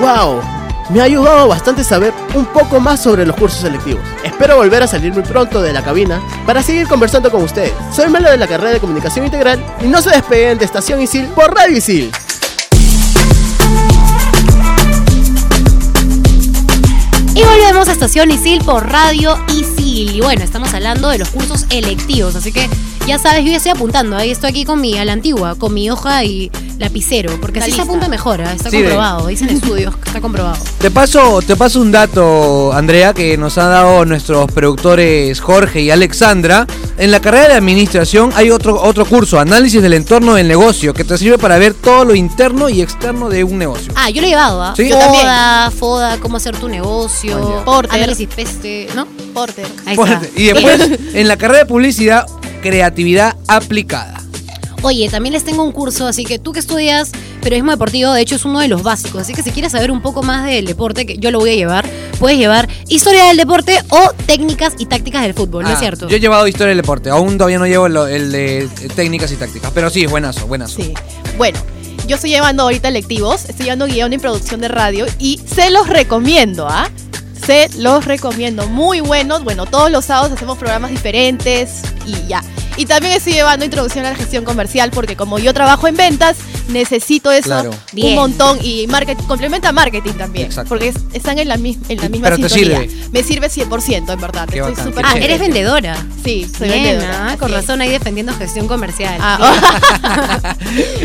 ¡Wow! 0.00 0.65
Me 0.88 1.00
ha 1.00 1.04
ayudado 1.04 1.48
bastante 1.48 1.82
saber 1.82 2.14
un 2.34 2.46
poco 2.46 2.78
más 2.78 3.02
sobre 3.02 3.26
los 3.26 3.34
cursos 3.34 3.60
selectivos. 3.60 4.00
Espero 4.22 4.56
volver 4.56 4.84
a 4.84 4.86
salir 4.86 5.12
muy 5.12 5.22
pronto 5.22 5.60
de 5.60 5.72
la 5.72 5.82
cabina 5.82 6.20
para 6.46 6.62
seguir 6.62 6.86
conversando 6.86 7.30
con 7.30 7.42
ustedes. 7.42 7.72
Soy 7.92 8.08
Melo 8.08 8.30
de 8.30 8.36
la 8.36 8.46
carrera 8.46 8.70
de 8.70 8.80
Comunicación 8.80 9.24
Integral 9.24 9.64
y 9.80 9.86
no 9.88 10.00
se 10.00 10.10
despeguen 10.10 10.58
de 10.58 10.64
Estación 10.64 11.02
Isil 11.02 11.26
por 11.26 11.52
Radio 11.52 11.76
Isil. 11.76 12.12
Y 17.34 17.42
Somos 17.72 17.88
Estación 17.88 18.30
Isil 18.30 18.62
por 18.64 18.88
Radio 18.88 19.36
Isil. 19.48 20.14
Y 20.14 20.20
bueno, 20.20 20.44
estamos 20.44 20.72
hablando 20.72 21.08
de 21.08 21.18
los 21.18 21.30
cursos 21.30 21.66
electivos. 21.70 22.36
Así 22.36 22.52
que 22.52 22.70
ya 23.06 23.18
sabes, 23.18 23.44
yo 23.44 23.50
ya 23.50 23.56
estoy 23.58 23.72
apuntando. 23.72 24.16
Ahí 24.16 24.30
estoy 24.30 24.50
aquí 24.50 24.64
con 24.64 24.80
mi, 24.80 24.98
a 24.98 25.04
la 25.04 25.12
antigua, 25.12 25.54
con 25.54 25.72
mi 25.72 25.88
hoja 25.90 26.24
y 26.24 26.50
lapicero. 26.78 27.40
Porque 27.40 27.60
así 27.60 27.72
se 27.72 27.82
apunta 27.82 28.08
mejor. 28.08 28.40
¿ah? 28.42 28.52
Está 28.52 28.70
Sí, 28.70 28.78
comprobado. 28.78 29.26
Dicen 29.28 29.48
estudios 29.48 29.96
que 29.96 30.08
está 30.08 30.20
comprobado. 30.20 30.56
Te 30.80 30.90
paso, 30.90 31.40
te 31.42 31.56
paso 31.56 31.80
un 31.80 31.92
dato, 31.92 32.72
Andrea, 32.72 33.14
que 33.14 33.36
nos 33.36 33.56
han 33.58 33.70
dado 33.70 34.04
nuestros 34.04 34.50
productores 34.52 35.40
Jorge 35.40 35.82
y 35.82 35.90
Alexandra. 35.90 36.66
En 36.98 37.10
la 37.10 37.20
carrera 37.20 37.48
de 37.48 37.54
administración 37.54 38.30
hay 38.34 38.50
otro, 38.50 38.80
otro 38.82 39.04
curso, 39.04 39.38
análisis 39.38 39.82
del 39.82 39.92
entorno 39.94 40.34
del 40.34 40.48
negocio, 40.48 40.92
que 40.94 41.04
te 41.04 41.16
sirve 41.18 41.38
para 41.38 41.58
ver 41.58 41.74
todo 41.74 42.04
lo 42.04 42.14
interno 42.14 42.68
y 42.68 42.80
externo 42.82 43.28
de 43.28 43.44
un 43.44 43.58
negocio. 43.58 43.92
Ah, 43.96 44.10
yo 44.10 44.20
lo 44.20 44.26
he 44.26 44.30
llevado, 44.30 44.62
¿ah? 44.62 44.74
Sí. 44.76 44.88
Yo 44.88 44.98
también. 44.98 45.22
Foda, 45.22 45.70
foda, 45.70 46.18
cómo 46.18 46.38
hacer 46.38 46.56
tu 46.56 46.68
negocio. 46.68 47.58
Ya. 47.58 47.64
Porter. 47.64 47.94
Análisis 47.96 48.28
peste, 48.34 48.88
¿no? 48.94 49.06
Porter. 49.34 49.66
Ahí 49.84 49.94
está. 49.94 49.94
Fuerte. 49.94 50.32
Y 50.36 50.46
después, 50.46 50.90
en 51.14 51.28
la 51.28 51.36
carrera 51.36 51.60
de 51.60 51.66
publicidad, 51.66 52.26
creatividad 52.60 53.36
aplicada. 53.48 54.20
Oye, 54.82 55.08
también 55.08 55.32
les 55.32 55.42
tengo 55.42 55.64
un 55.64 55.72
curso, 55.72 56.06
así 56.06 56.24
que 56.24 56.38
tú 56.38 56.52
que 56.52 56.60
estudias 56.60 57.10
periodismo 57.40 57.70
deportivo, 57.72 58.12
de 58.12 58.20
hecho 58.20 58.36
es 58.36 58.44
uno 58.44 58.60
de 58.60 58.68
los 58.68 58.82
básicos, 58.82 59.22
así 59.22 59.32
que 59.32 59.42
si 59.42 59.50
quieres 59.50 59.72
saber 59.72 59.90
un 59.90 60.00
poco 60.02 60.22
más 60.22 60.44
del 60.44 60.66
deporte, 60.66 61.06
que 61.06 61.16
yo 61.16 61.30
lo 61.30 61.38
voy 61.38 61.50
a 61.50 61.54
llevar, 61.54 61.88
puedes 62.20 62.38
llevar 62.38 62.68
historia 62.88 63.24
del 63.24 63.36
deporte 63.36 63.78
o 63.88 64.12
técnicas 64.26 64.74
y 64.78 64.86
tácticas 64.86 65.22
del 65.22 65.34
fútbol, 65.34 65.64
¿no 65.64 65.70
Ah, 65.70 65.72
es 65.72 65.78
cierto? 65.78 66.08
Yo 66.08 66.16
he 66.16 66.20
llevado 66.20 66.46
historia 66.46 66.68
del 66.68 66.76
deporte, 66.78 67.10
aún 67.10 67.38
todavía 67.38 67.58
no 67.58 67.66
llevo 67.66 67.86
el 67.86 68.32
de 68.32 68.68
técnicas 68.94 69.32
y 69.32 69.36
tácticas, 69.36 69.70
pero 69.74 69.90
sí, 69.90 70.04
es 70.04 70.10
buenazo, 70.10 70.46
buenazo. 70.46 70.76
Sí. 70.82 70.92
Bueno, 71.38 71.58
yo 72.06 72.16
estoy 72.16 72.30
llevando 72.30 72.62
ahorita 72.64 72.90
lectivos, 72.90 73.46
estoy 73.48 73.64
llevando 73.64 73.86
guion 73.86 74.12
y 74.12 74.18
producción 74.18 74.60
de 74.60 74.68
radio 74.68 75.06
y 75.18 75.40
se 75.52 75.70
los 75.70 75.88
recomiendo, 75.88 76.68
¿ah? 76.68 76.88
Se 77.46 77.68
los 77.78 78.04
recomiendo, 78.04 78.66
muy 78.66 79.00
buenos. 79.00 79.44
Bueno, 79.44 79.66
todos 79.66 79.88
los 79.88 80.06
sábados 80.06 80.32
hacemos 80.32 80.58
programas 80.58 80.90
diferentes 80.90 81.80
y 82.04 82.26
ya. 82.26 82.42
Y 82.76 82.86
también 82.86 83.14
estoy 83.14 83.32
llevando 83.32 83.64
introducción 83.64 84.04
a 84.06 84.10
la 84.10 84.16
gestión 84.16 84.44
comercial 84.44 84.90
porque 84.90 85.16
como 85.16 85.38
yo 85.38 85.54
trabajo 85.54 85.88
en 85.88 85.96
ventas, 85.96 86.36
necesito 86.68 87.30
eso 87.32 87.44
Claro. 87.48 87.70
Bien. 87.92 88.08
un 88.08 88.14
montón 88.16 88.58
y 88.62 88.86
market, 88.88 89.16
complementa 89.26 89.72
marketing 89.72 90.12
también, 90.12 90.46
Exacto. 90.46 90.68
porque 90.68 90.88
es- 90.88 90.96
están 91.12 91.38
en 91.38 91.48
la, 91.48 91.56
mis- 91.56 91.78
en 91.88 91.98
la 92.00 92.08
misma 92.08 92.28
Pero 92.28 92.36
te 92.42 92.48
sintonía. 92.48 92.80
sirve. 92.88 93.08
Me 93.12 93.22
sirve 93.22 93.48
100%, 93.48 94.12
en 94.12 94.20
verdad. 94.20 94.46
Qué 94.48 94.58
Estoy 94.58 94.72
bacán, 94.72 94.84
súper 94.84 95.04
qué 95.04 95.08
ah, 95.10 95.12
chévere. 95.14 95.34
eres 95.34 95.40
vendedora. 95.40 95.96
Sí, 96.24 96.46
soy 96.58 96.68
Bien, 96.68 96.82
vendedora. 96.84 97.30
ah, 97.32 97.36
con 97.38 97.50
razón 97.52 97.80
ahí 97.80 97.88
defendiendo 97.90 98.34
gestión 98.34 98.68
comercial. 98.68 99.16
Ah, 99.20 99.38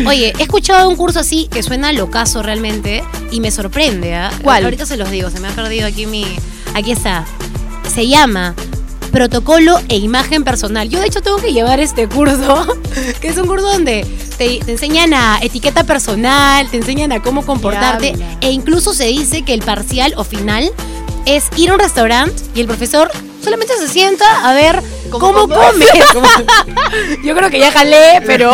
Oye, 0.07 0.33
he 0.37 0.43
escuchado 0.43 0.89
un 0.89 0.95
curso 0.95 1.19
así 1.19 1.47
que 1.51 1.63
suena 1.63 1.91
locazo 1.93 2.41
realmente 2.43 3.03
y 3.31 3.39
me 3.39 3.51
sorprende. 3.51 4.15
¿ah? 4.15 4.31
¿Cuál? 4.43 4.63
Ahorita 4.65 4.85
se 4.85 4.97
los 4.97 5.09
digo, 5.09 5.29
se 5.29 5.39
me 5.39 5.47
ha 5.47 5.51
perdido 5.51 5.87
aquí 5.87 6.05
mi. 6.05 6.25
Aquí 6.73 6.91
está. 6.91 7.25
Se 7.93 8.07
llama 8.07 8.55
Protocolo 9.12 9.80
e 9.89 9.98
Imagen 9.98 10.44
Personal. 10.44 10.89
Yo 10.89 11.00
de 11.00 11.08
hecho 11.08 11.22
tengo 11.22 11.38
que 11.38 11.53
llevar 11.53 11.80
este 11.80 12.08
curso, 12.08 12.65
que 13.22 13.27
es 13.27 13.38
un 13.38 13.48
curso 13.48 13.68
donde 13.68 14.06
te, 14.38 14.60
te 14.63 14.72
enseñan 14.72 15.13
a 15.13 15.39
etiqueta 15.41 15.84
personal, 15.84 16.68
te 16.70 16.77
enseñan 16.77 17.12
a 17.12 17.22
cómo 17.22 17.46
comportarte 17.46 18.13
Diabla. 18.13 18.38
e 18.41 18.51
incluso 18.51 18.94
se 18.94 19.06
dice 19.06 19.44
que 19.44 19.53
el 19.53 19.62
parcial 19.62 20.13
o 20.18 20.24
final 20.24 20.72
es 21.25 21.46
ir 21.58 21.70
a 21.70 21.74
un 21.74 21.80
restaurante 21.80 22.41
y 22.56 22.62
el 22.62 22.68
profesor 22.68 23.12
solamente 23.44 23.74
se 23.77 23.88
sienta 23.88 24.48
a 24.50 24.53
ver 24.53 24.82
¿Cómo 25.12 25.34
cómo, 25.34 25.53
comes? 25.56 25.89
come. 26.13 26.27
yo 27.24 27.36
creo 27.36 27.50
que 27.50 27.60
ya 27.60 27.70
jalé, 27.72 28.22
pero, 28.25 28.51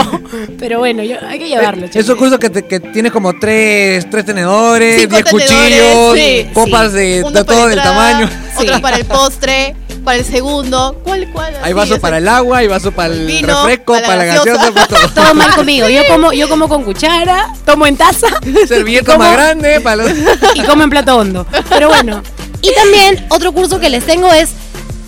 pero 0.57 0.79
bueno, 0.79 1.03
yo- 1.03 1.17
hay 1.27 1.37
que 1.37 1.47
llevarlo. 1.49 1.85
Esos 1.85 2.01
chicos. 2.03 2.17
cursos 2.17 2.39
que, 2.39 2.49
te- 2.49 2.65
que 2.65 2.79
tienes 2.79 3.11
como 3.11 3.37
tres, 3.37 4.09
tres 4.09 4.25
tenedores, 4.25 5.01
Cinco 5.01 5.15
diez 5.17 5.25
tenedores, 5.25 5.51
cuchillos, 5.51 6.15
sí, 6.17 6.47
copas 6.53 6.91
sí. 6.93 6.97
de, 6.97 7.21
todo 7.21 7.67
del 7.67 7.77
entrada, 7.77 7.83
tamaño. 7.83 8.29
Otro 8.57 8.75
Sí. 8.75 8.81
para 8.81 8.97
el 8.97 9.05
postre, 9.05 9.75
para 10.07 10.19
el 10.19 10.25
segundo. 10.25 10.97
¿Cuál, 11.03 11.29
cuál? 11.33 11.53
Hay 11.61 11.73
vaso 11.73 11.99
para 11.99 12.19
el 12.19 12.29
agua, 12.29 12.59
hay 12.59 12.67
vaso 12.67 12.93
para 12.93 13.13
el 13.13 13.25
Vino, 13.25 13.45
refresco, 13.45 13.91
para 13.91 13.99
la 14.01 14.07
para 14.07 14.25
la 14.25 14.35
gaseosa. 14.35 14.71
para 14.71 14.87
todo. 14.87 15.09
Todo 15.13 15.33
mal 15.33 15.53
conmigo. 15.53 15.89
Yo 15.89 16.01
como, 16.07 16.31
yo 16.31 16.47
como 16.47 16.69
con 16.69 16.85
cuchara, 16.85 17.53
tomo 17.65 17.85
en 17.85 17.97
taza 17.97 18.27
Servilleta 18.69 19.17
más 19.17 19.33
grande 19.33 19.81
para 19.81 19.97
los... 19.97 20.11
y 20.55 20.61
como 20.63 20.83
en 20.83 20.89
plato 20.89 21.17
hondo. 21.17 21.45
Pero 21.67 21.89
bueno. 21.89 22.23
Y 22.61 22.73
también 22.73 23.25
otro 23.27 23.51
curso 23.51 23.81
que 23.81 23.89
les 23.89 24.05
tengo 24.05 24.31
es 24.31 24.51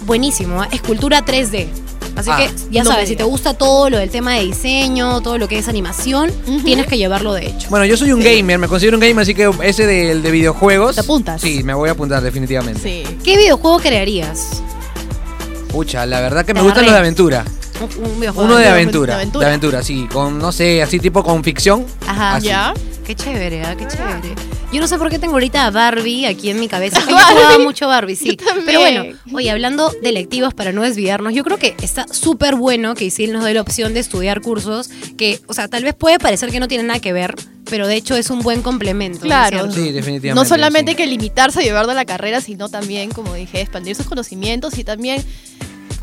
buenísimo, 0.06 0.66
¿eh? 0.66 0.68
escultura 0.74 1.24
3D. 1.24 1.68
Así 2.18 2.30
Ah, 2.34 2.36
que 2.38 2.50
ya 2.70 2.84
no 2.84 2.90
me 2.90 2.96
sabes, 2.96 3.08
si 3.08 3.16
te 3.16 3.24
gusta 3.24 3.54
todo 3.54 3.90
lo 3.90 4.00
del 4.00 4.10
tema 4.10 4.34
de 4.34 4.44
diseño, 4.44 5.22
todo 5.22 5.38
lo 5.38 5.48
que 5.48 5.60
es 5.60 5.70
animación, 5.70 6.30
tienes 6.66 6.88
que 6.88 6.98
llevarlo 6.98 7.32
de 7.32 7.46
hecho. 7.48 7.70
Bueno, 7.70 7.86
yo 7.86 7.96
soy 7.96 8.12
un 8.12 8.20
gamer, 8.22 8.60
me 8.60 8.68
considero 8.68 8.98
un 8.98 9.02
gamer, 9.02 9.22
así 9.22 9.34
que 9.34 9.50
ese 9.64 9.86
del 9.88 10.22
de 10.22 10.30
videojuegos... 10.32 10.96
¿Te 10.96 11.02
apuntas? 11.02 11.40
Sí, 11.40 11.64
me 11.64 11.74
voy 11.74 11.88
a 11.88 11.94
apuntar 11.94 12.22
definitivamente. 12.22 12.82
Sí. 12.82 13.18
¿Qué 13.24 13.38
videojuego 13.38 13.80
crearías? 13.80 14.62
Pucha, 15.70 16.06
la 16.06 16.20
verdad 16.20 16.46
que 16.46 16.54
me 16.54 16.62
gustan 16.62 16.84
los 16.84 16.94
de 16.94 17.00
aventura. 17.00 17.46
Un, 17.80 18.06
un 18.06 18.20
videojuego. 18.20 18.48
Uno 18.48 18.58
de 18.58 18.64
de 18.64 18.70
aventura, 18.70 19.16
aventura. 19.16 19.46
de 19.46 19.52
aventura, 19.52 19.84
sí, 19.84 20.08
con, 20.12 20.38
no 20.38 20.52
sé, 20.52 20.82
así 20.82 21.00
tipo 21.00 21.24
con 21.24 21.44
ficción. 21.44 21.86
Ajá. 22.06 22.36
Así. 22.36 22.48
¿Ya? 22.48 22.74
Qué 23.06 23.16
chévere, 23.16 23.64
¿ah? 23.64 23.76
qué 23.76 23.88
chévere. 23.88 24.36
Yo 24.72 24.80
no 24.80 24.88
sé 24.88 25.00
por 25.00 25.10
qué 25.10 25.18
tengo 25.18 25.34
ahorita 25.34 25.66
a 25.66 25.72
Barbie 25.72 26.28
aquí 26.28 26.52
en 26.52 26.60
mi 26.60 26.68
cabeza. 26.68 27.00
Yo 27.00 27.18
jugaba 27.18 27.58
mucho 27.58 27.88
Barbie, 27.88 28.16
sí. 28.16 28.38
Pero 28.68 28.82
bueno, 28.82 29.04
oye, 29.34 29.50
hablando 29.50 29.92
de 30.04 30.10
electivos 30.10 30.54
para 30.54 30.72
no 30.74 30.84
desviarnos, 30.84 31.34
yo 31.34 31.44
creo 31.44 31.58
que 31.58 31.76
está 31.82 32.06
súper 32.08 32.54
bueno 32.54 32.94
que 32.94 33.06
Isil 33.06 33.34
nos 33.34 33.44
dé 33.44 33.56
la 33.56 33.62
opción 33.62 33.96
de 33.96 34.00
estudiar 34.00 34.42
cursos 34.42 34.90
que, 35.18 35.40
o 35.48 35.56
sea, 35.56 35.68
tal 35.68 35.84
vez 35.84 35.96
puede 35.96 36.20
parecer 36.20 36.52
que 36.52 36.60
no 36.60 36.68
tienen 36.68 36.86
nada 36.86 37.00
que 37.00 37.12
ver, 37.12 37.34
pero 37.68 37.88
de 37.88 37.96
hecho 37.96 38.16
es 38.16 38.30
un 38.30 38.42
buen 38.42 38.62
complemento. 38.62 39.26
¿no 39.26 39.26
es 39.26 39.50
Claro. 39.50 39.72
Sí, 39.72 39.92
definitivamente. 39.92 40.36
No 40.36 40.46
solamente 40.46 40.92
sí. 40.92 40.98
hay 40.98 41.04
que 41.04 41.10
limitarse 41.10 41.62
a 41.62 41.64
llevarlo 41.64 41.92
a 41.94 41.96
la 41.96 42.06
carrera, 42.06 42.42
sino 42.42 42.70
también, 42.70 43.10
como 43.10 43.34
dije, 43.34 43.62
expandir 43.62 43.96
sus 43.96 44.06
conocimientos 44.06 44.78
y 44.78 44.84
también 44.84 45.26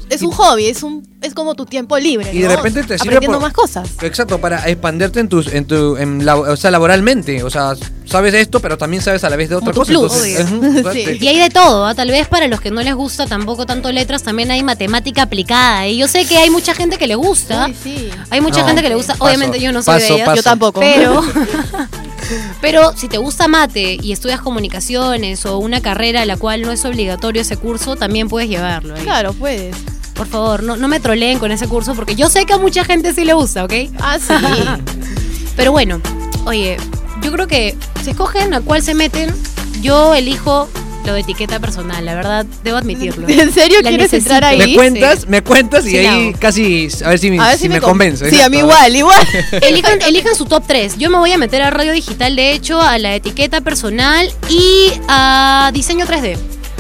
es 0.08 0.22
un 0.22 0.30
hobby, 0.32 0.66
es 0.66 0.82
un 0.82 1.06
es 1.22 1.34
como 1.34 1.54
tu 1.56 1.66
tiempo 1.66 1.98
libre. 1.98 2.30
Y 2.32 2.38
de 2.40 2.48
¿no? 2.48 2.54
repente 2.56 2.82
te 2.84 2.98
sirve 2.98 3.16
aprendiendo 3.16 3.38
por- 3.40 3.48
más 3.48 3.52
cosas. 3.52 3.88
Exacto, 4.02 4.38
para 4.40 4.68
expanderte 4.68 5.18
en 5.18 5.28
tus, 5.28 5.48
en 5.48 5.66
tu, 5.66 5.96
en 5.96 6.24
la- 6.24 6.36
o 6.36 6.56
sea, 6.56 6.70
laboralmente. 6.70 7.42
O 7.42 7.50
sea, 7.50 7.72
sabes 8.04 8.32
esto, 8.34 8.60
pero 8.60 8.78
también 8.78 9.02
sabes 9.02 9.24
a 9.24 9.30
la 9.30 9.34
vez 9.34 9.48
de 9.48 9.56
otra 9.56 9.72
Como 9.72 9.80
cosa. 9.84 9.92
plus. 9.92 10.12
entonces, 10.24 10.46
Obvio. 10.52 10.82
ujú, 10.82 10.90
Sí. 10.92 11.18
Y 11.20 11.26
hay 11.26 11.38
de 11.40 11.50
todo, 11.50 11.84
¿ah? 11.86 11.94
tal 11.96 12.10
vez 12.10 12.28
para 12.28 12.46
los 12.46 12.60
que 12.60 12.70
no 12.70 12.80
les 12.82 12.94
gusta 12.94 13.26
tampoco 13.26 13.66
tanto 13.66 13.90
letras, 13.90 14.22
también 14.22 14.50
hay 14.52 14.62
matemática 14.62 15.22
aplicada. 15.22 15.88
Y 15.88 15.96
yo 15.96 16.06
sé 16.06 16.26
que 16.26 16.36
hay 16.38 16.50
mucha 16.50 16.74
gente 16.74 16.96
que 16.98 17.08
le 17.08 17.16
gusta. 17.16 17.66
Uy, 17.66 17.74
sí. 17.82 18.08
Hay 18.30 18.40
mucha 18.40 18.60
No, 18.60 18.66
gente 18.68 18.82
que 18.82 18.88
le 18.90 18.94
gusta, 18.94 19.14
paso, 19.14 19.24
obviamente 19.24 19.58
yo 19.58 19.72
no 19.72 19.82
soy 19.82 19.94
paso, 19.94 20.06
de 20.06 20.14
ellas. 20.14 20.26
paso. 20.26 20.36
Yo 20.36 20.42
tampoco. 20.44 20.78
Pero, 20.80 21.22
pero 22.60 22.92
si 22.96 23.08
te 23.08 23.18
gusta 23.18 23.48
mate 23.48 23.98
y 24.00 24.12
estudias 24.12 24.40
comunicaciones 24.40 25.44
o 25.46 25.58
una 25.58 25.80
carrera 25.80 26.22
a 26.22 26.26
la 26.26 26.36
cual 26.36 26.62
no 26.62 26.70
es 26.72 26.84
obligatorio 26.84 27.42
ese 27.42 27.56
curso, 27.56 27.96
también 27.96 28.28
puedes 28.28 28.48
llevarlo. 28.48 28.94
ahí. 28.94 29.02
Claro, 29.02 29.32
puedes. 29.32 29.74
Por 30.16 30.26
favor, 30.26 30.62
no, 30.62 30.76
no 30.76 30.88
me 30.88 30.98
troleen 31.00 31.38
con 31.38 31.52
ese 31.52 31.68
curso 31.68 31.94
porque 31.94 32.14
yo 32.14 32.28
sé 32.30 32.46
que 32.46 32.54
a 32.54 32.58
mucha 32.58 32.84
gente 32.84 33.12
sí 33.12 33.24
le 33.24 33.34
gusta, 33.34 33.64
¿ok? 33.64 33.72
Ah, 34.00 34.18
sí. 34.18 34.32
Pero 35.56 35.72
bueno, 35.72 36.00
oye, 36.44 36.76
yo 37.22 37.32
creo 37.32 37.46
que 37.46 37.74
si 38.02 38.10
escogen 38.10 38.54
a 38.54 38.60
cuál 38.60 38.82
se 38.82 38.94
meten, 38.94 39.34
yo 39.82 40.14
elijo 40.14 40.68
lo 41.04 41.12
de 41.14 41.20
etiqueta 41.20 41.60
personal, 41.60 42.04
la 42.04 42.14
verdad, 42.14 42.46
debo 42.64 42.78
admitirlo. 42.78 43.28
¿En 43.30 43.52
serio 43.52 43.78
La 43.82 43.90
quieres 43.90 44.10
necesito. 44.10 44.34
entrar 44.34 44.44
ahí? 44.52 44.58
me 44.58 44.74
cuentas, 44.74 45.28
me 45.28 45.42
cuentas 45.42 45.86
y 45.86 45.90
Sí, 45.90 46.02
la 46.02 46.12
ahí 46.14 46.34
casi 46.34 46.88
a 47.04 47.10
ver 47.10 47.18
si, 47.18 47.30
me- 47.30 47.38
A 47.40 47.48
ver 47.48 47.56
si 47.56 47.62
si, 47.64 47.68
me, 47.68 47.80
con- 47.80 47.90
convence. 47.90 48.28
Sí, 48.30 48.40
a 48.40 48.48
mí 48.48 48.58
igual, 48.58 48.96
igual. 48.96 49.16
Elijan, 49.62 50.02
elijan 50.02 50.34
su 50.34 50.46
top 50.46 50.64
3. 50.66 50.98
Yo 50.98 51.08
me 51.10 51.18
voy 51.18 51.30
a 51.32 51.38
meter 51.38 51.62
a 51.62 51.70
radio 51.70 51.92
digital, 51.92 52.34
de 52.36 52.52
hecho, 52.52 52.80
a 52.80 52.98
la 52.98 53.14
etiqueta 53.14 53.60
personal 53.60 54.28
y 54.48 54.90
a 55.08 55.70
diseño 55.72 56.06
3D. 56.06 56.36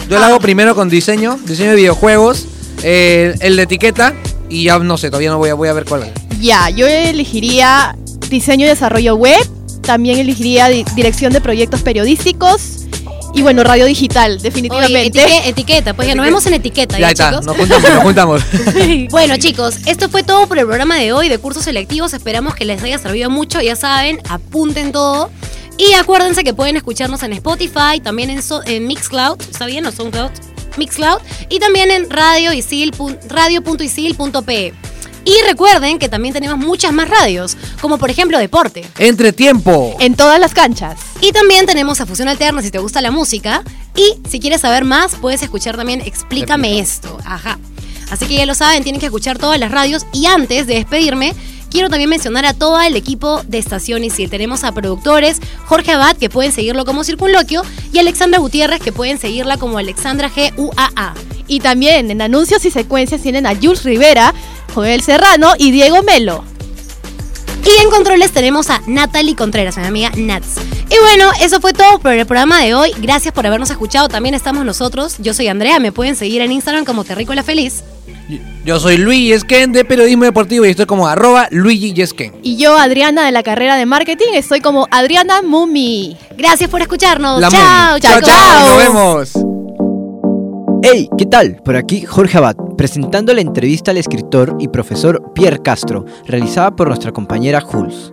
Yo 0.08 0.18
lo 0.18 0.24
hago 0.24 0.40
primero 0.40 0.74
con 0.74 0.88
diseño, 0.88 1.38
diseño 1.44 1.70
de 1.70 1.76
videojuegos, 1.76 2.46
eh, 2.82 3.34
el 3.40 3.56
de 3.56 3.62
etiqueta 3.62 4.14
y 4.48 4.64
ya 4.64 4.78
no 4.78 4.96
sé, 4.98 5.08
todavía 5.10 5.30
no 5.30 5.38
voy 5.38 5.50
a, 5.50 5.54
voy 5.54 5.68
a 5.68 5.72
ver 5.72 5.84
cuál 5.84 6.04
es. 6.04 6.10
Ya, 6.40 6.70
yo 6.70 6.86
elegiría 6.86 7.96
diseño 8.28 8.66
y 8.66 8.68
desarrollo 8.68 9.16
web, 9.16 9.40
también 9.82 10.18
elegiría 10.18 10.68
di- 10.68 10.84
dirección 10.94 11.32
de 11.32 11.40
proyectos 11.40 11.82
periodísticos 11.82 12.82
y 13.34 13.42
bueno, 13.42 13.64
radio 13.64 13.84
digital, 13.84 14.32
Oye, 14.32 14.42
definitivamente. 14.42 15.20
etique- 15.20 15.42
etiqueta, 15.46 15.94
pues 15.94 16.08
ya 16.08 16.14
nos 16.14 16.24
vemos 16.24 16.46
en 16.46 16.54
etiqueta, 16.54 16.94
Ya 16.94 17.00
¿ya, 17.00 17.08
está, 17.10 17.30
chicos? 17.30 17.46
nos 17.46 17.56
juntamos, 17.56 17.90
nos 17.90 18.02
juntamos. 18.02 18.42
Bueno 19.10 19.36
chicos, 19.36 19.76
esto 19.86 20.08
fue 20.08 20.22
todo 20.22 20.46
por 20.46 20.58
el 20.58 20.64
programa 20.66 20.96
de 20.96 21.12
hoy 21.12 21.28
de 21.28 21.38
cursos 21.38 21.64
selectivos. 21.64 22.14
Esperamos 22.14 22.54
que 22.54 22.64
les 22.64 22.82
haya 22.82 22.98
servido 22.98 23.28
mucho. 23.28 23.60
Ya 23.60 23.76
saben, 23.76 24.20
apunten 24.28 24.90
todo. 24.92 25.30
Y 25.78 25.92
acuérdense 25.92 26.44
que 26.44 26.54
pueden 26.54 26.76
escucharnos 26.76 27.22
en 27.22 27.34
Spotify, 27.34 28.00
también 28.02 28.30
en, 28.30 28.42
so- 28.42 28.62
en 28.64 28.86
Mixcloud, 28.86 29.38
¿está 29.50 29.66
bien? 29.66 29.84
¿O 29.84 29.92
SoundCloud? 29.92 30.30
Mixcloud. 30.78 31.18
Y 31.48 31.58
también 31.58 31.90
en 31.90 32.10
radio 32.10 32.50
radio.isil.pe. 33.28 34.74
Y 35.26 35.42
recuerden 35.44 35.98
que 35.98 36.08
también 36.08 36.32
tenemos 36.32 36.56
muchas 36.56 36.92
más 36.92 37.08
radios, 37.08 37.56
como 37.80 37.98
por 37.98 38.10
ejemplo 38.10 38.38
Deporte. 38.38 38.86
Entre 38.96 39.32
tiempo. 39.32 39.96
En 39.98 40.14
todas 40.14 40.38
las 40.38 40.54
canchas. 40.54 41.00
Y 41.20 41.32
también 41.32 41.66
tenemos 41.66 42.00
a 42.00 42.06
Fusión 42.06 42.28
Alterna 42.28 42.62
si 42.62 42.70
te 42.70 42.78
gusta 42.78 43.00
la 43.00 43.10
música. 43.10 43.64
Y 43.96 44.14
si 44.28 44.38
quieres 44.38 44.60
saber 44.60 44.84
más, 44.84 45.16
puedes 45.16 45.42
escuchar 45.42 45.76
también 45.76 46.00
Explícame 46.00 46.78
esto. 46.78 47.18
Ajá. 47.24 47.58
Así 48.08 48.26
que 48.26 48.34
ya 48.34 48.46
lo 48.46 48.54
saben, 48.54 48.84
tienen 48.84 49.00
que 49.00 49.06
escuchar 49.06 49.36
todas 49.36 49.58
las 49.58 49.72
radios. 49.72 50.06
Y 50.12 50.26
antes 50.26 50.68
de 50.68 50.74
despedirme, 50.74 51.34
quiero 51.76 51.90
también 51.90 52.08
mencionar 52.08 52.46
a 52.46 52.54
todo 52.54 52.80
el 52.80 52.96
equipo 52.96 53.42
de 53.48 53.58
Estación 53.58 54.02
Isil. 54.02 54.30
Tenemos 54.30 54.64
a 54.64 54.72
productores, 54.72 55.42
Jorge 55.66 55.92
Abad, 55.92 56.16
que 56.16 56.30
pueden 56.30 56.50
seguirlo 56.50 56.86
como 56.86 57.04
Circunloquio, 57.04 57.60
y 57.92 57.98
Alexandra 57.98 58.38
Gutiérrez, 58.38 58.80
que 58.80 58.92
pueden 58.92 59.18
seguirla 59.18 59.58
como 59.58 59.76
Alexandra 59.76 60.32
GUAA. 60.56 61.12
Y 61.46 61.60
también 61.60 62.10
en 62.10 62.22
anuncios 62.22 62.64
y 62.64 62.70
secuencias 62.70 63.20
tienen 63.20 63.44
a 63.44 63.54
Jules 63.54 63.84
Rivera, 63.84 64.32
Joel 64.74 65.02
Serrano 65.02 65.52
y 65.58 65.70
Diego 65.70 66.02
Melo. 66.02 66.44
Y 67.62 67.82
en 67.82 67.90
controles 67.90 68.32
tenemos 68.32 68.70
a 68.70 68.80
Natalie 68.86 69.36
Contreras, 69.36 69.76
mi 69.76 69.84
amiga 69.84 70.12
Nats. 70.16 70.54
Y 70.88 70.98
bueno, 71.02 71.30
eso 71.42 71.60
fue 71.60 71.74
todo 71.74 71.98
por 71.98 72.14
el 72.14 72.24
programa 72.24 72.62
de 72.62 72.74
hoy. 72.74 72.94
Gracias 73.02 73.34
por 73.34 73.46
habernos 73.46 73.68
escuchado. 73.68 74.08
También 74.08 74.34
estamos 74.34 74.64
nosotros. 74.64 75.16
Yo 75.18 75.34
soy 75.34 75.48
Andrea. 75.48 75.78
Me 75.78 75.92
pueden 75.92 76.16
seguir 76.16 76.40
en 76.40 76.52
Instagram 76.52 76.86
como 76.86 77.04
Terrícola 77.04 77.42
Feliz. 77.42 77.82
Yo 78.64 78.80
soy 78.80 78.96
Luis 78.96 79.28
Yesken 79.28 79.72
de 79.72 79.84
Periodismo 79.84 80.24
Deportivo 80.24 80.64
y 80.66 80.70
estoy 80.70 80.86
como 80.86 81.06
arroba 81.06 81.48
Luigi 81.50 81.92
Yesken. 81.92 82.32
Y 82.42 82.56
yo, 82.56 82.76
Adriana, 82.76 83.24
de 83.24 83.32
la 83.32 83.42
carrera 83.42 83.76
de 83.76 83.86
marketing, 83.86 84.32
estoy 84.34 84.60
como 84.60 84.88
Adriana 84.90 85.42
Mumi. 85.42 86.16
Gracias 86.36 86.68
por 86.68 86.82
escucharnos. 86.82 87.40
La 87.40 87.48
chao, 87.48 87.98
chao, 88.00 88.20
chao, 88.20 88.22
chao. 88.22 88.68
Nos 88.68 88.78
vemos. 88.78 89.32
Hey, 90.82 91.08
¿qué 91.16 91.26
tal? 91.26 91.56
Por 91.64 91.76
aquí 91.76 92.04
Jorge 92.04 92.38
Abad, 92.38 92.56
presentando 92.76 93.32
la 93.34 93.40
entrevista 93.40 93.92
al 93.92 93.96
escritor 93.96 94.56
y 94.58 94.68
profesor 94.68 95.32
Pierre 95.34 95.62
Castro, 95.62 96.04
realizada 96.26 96.74
por 96.74 96.88
nuestra 96.88 97.12
compañera 97.12 97.60
Jules. 97.60 98.12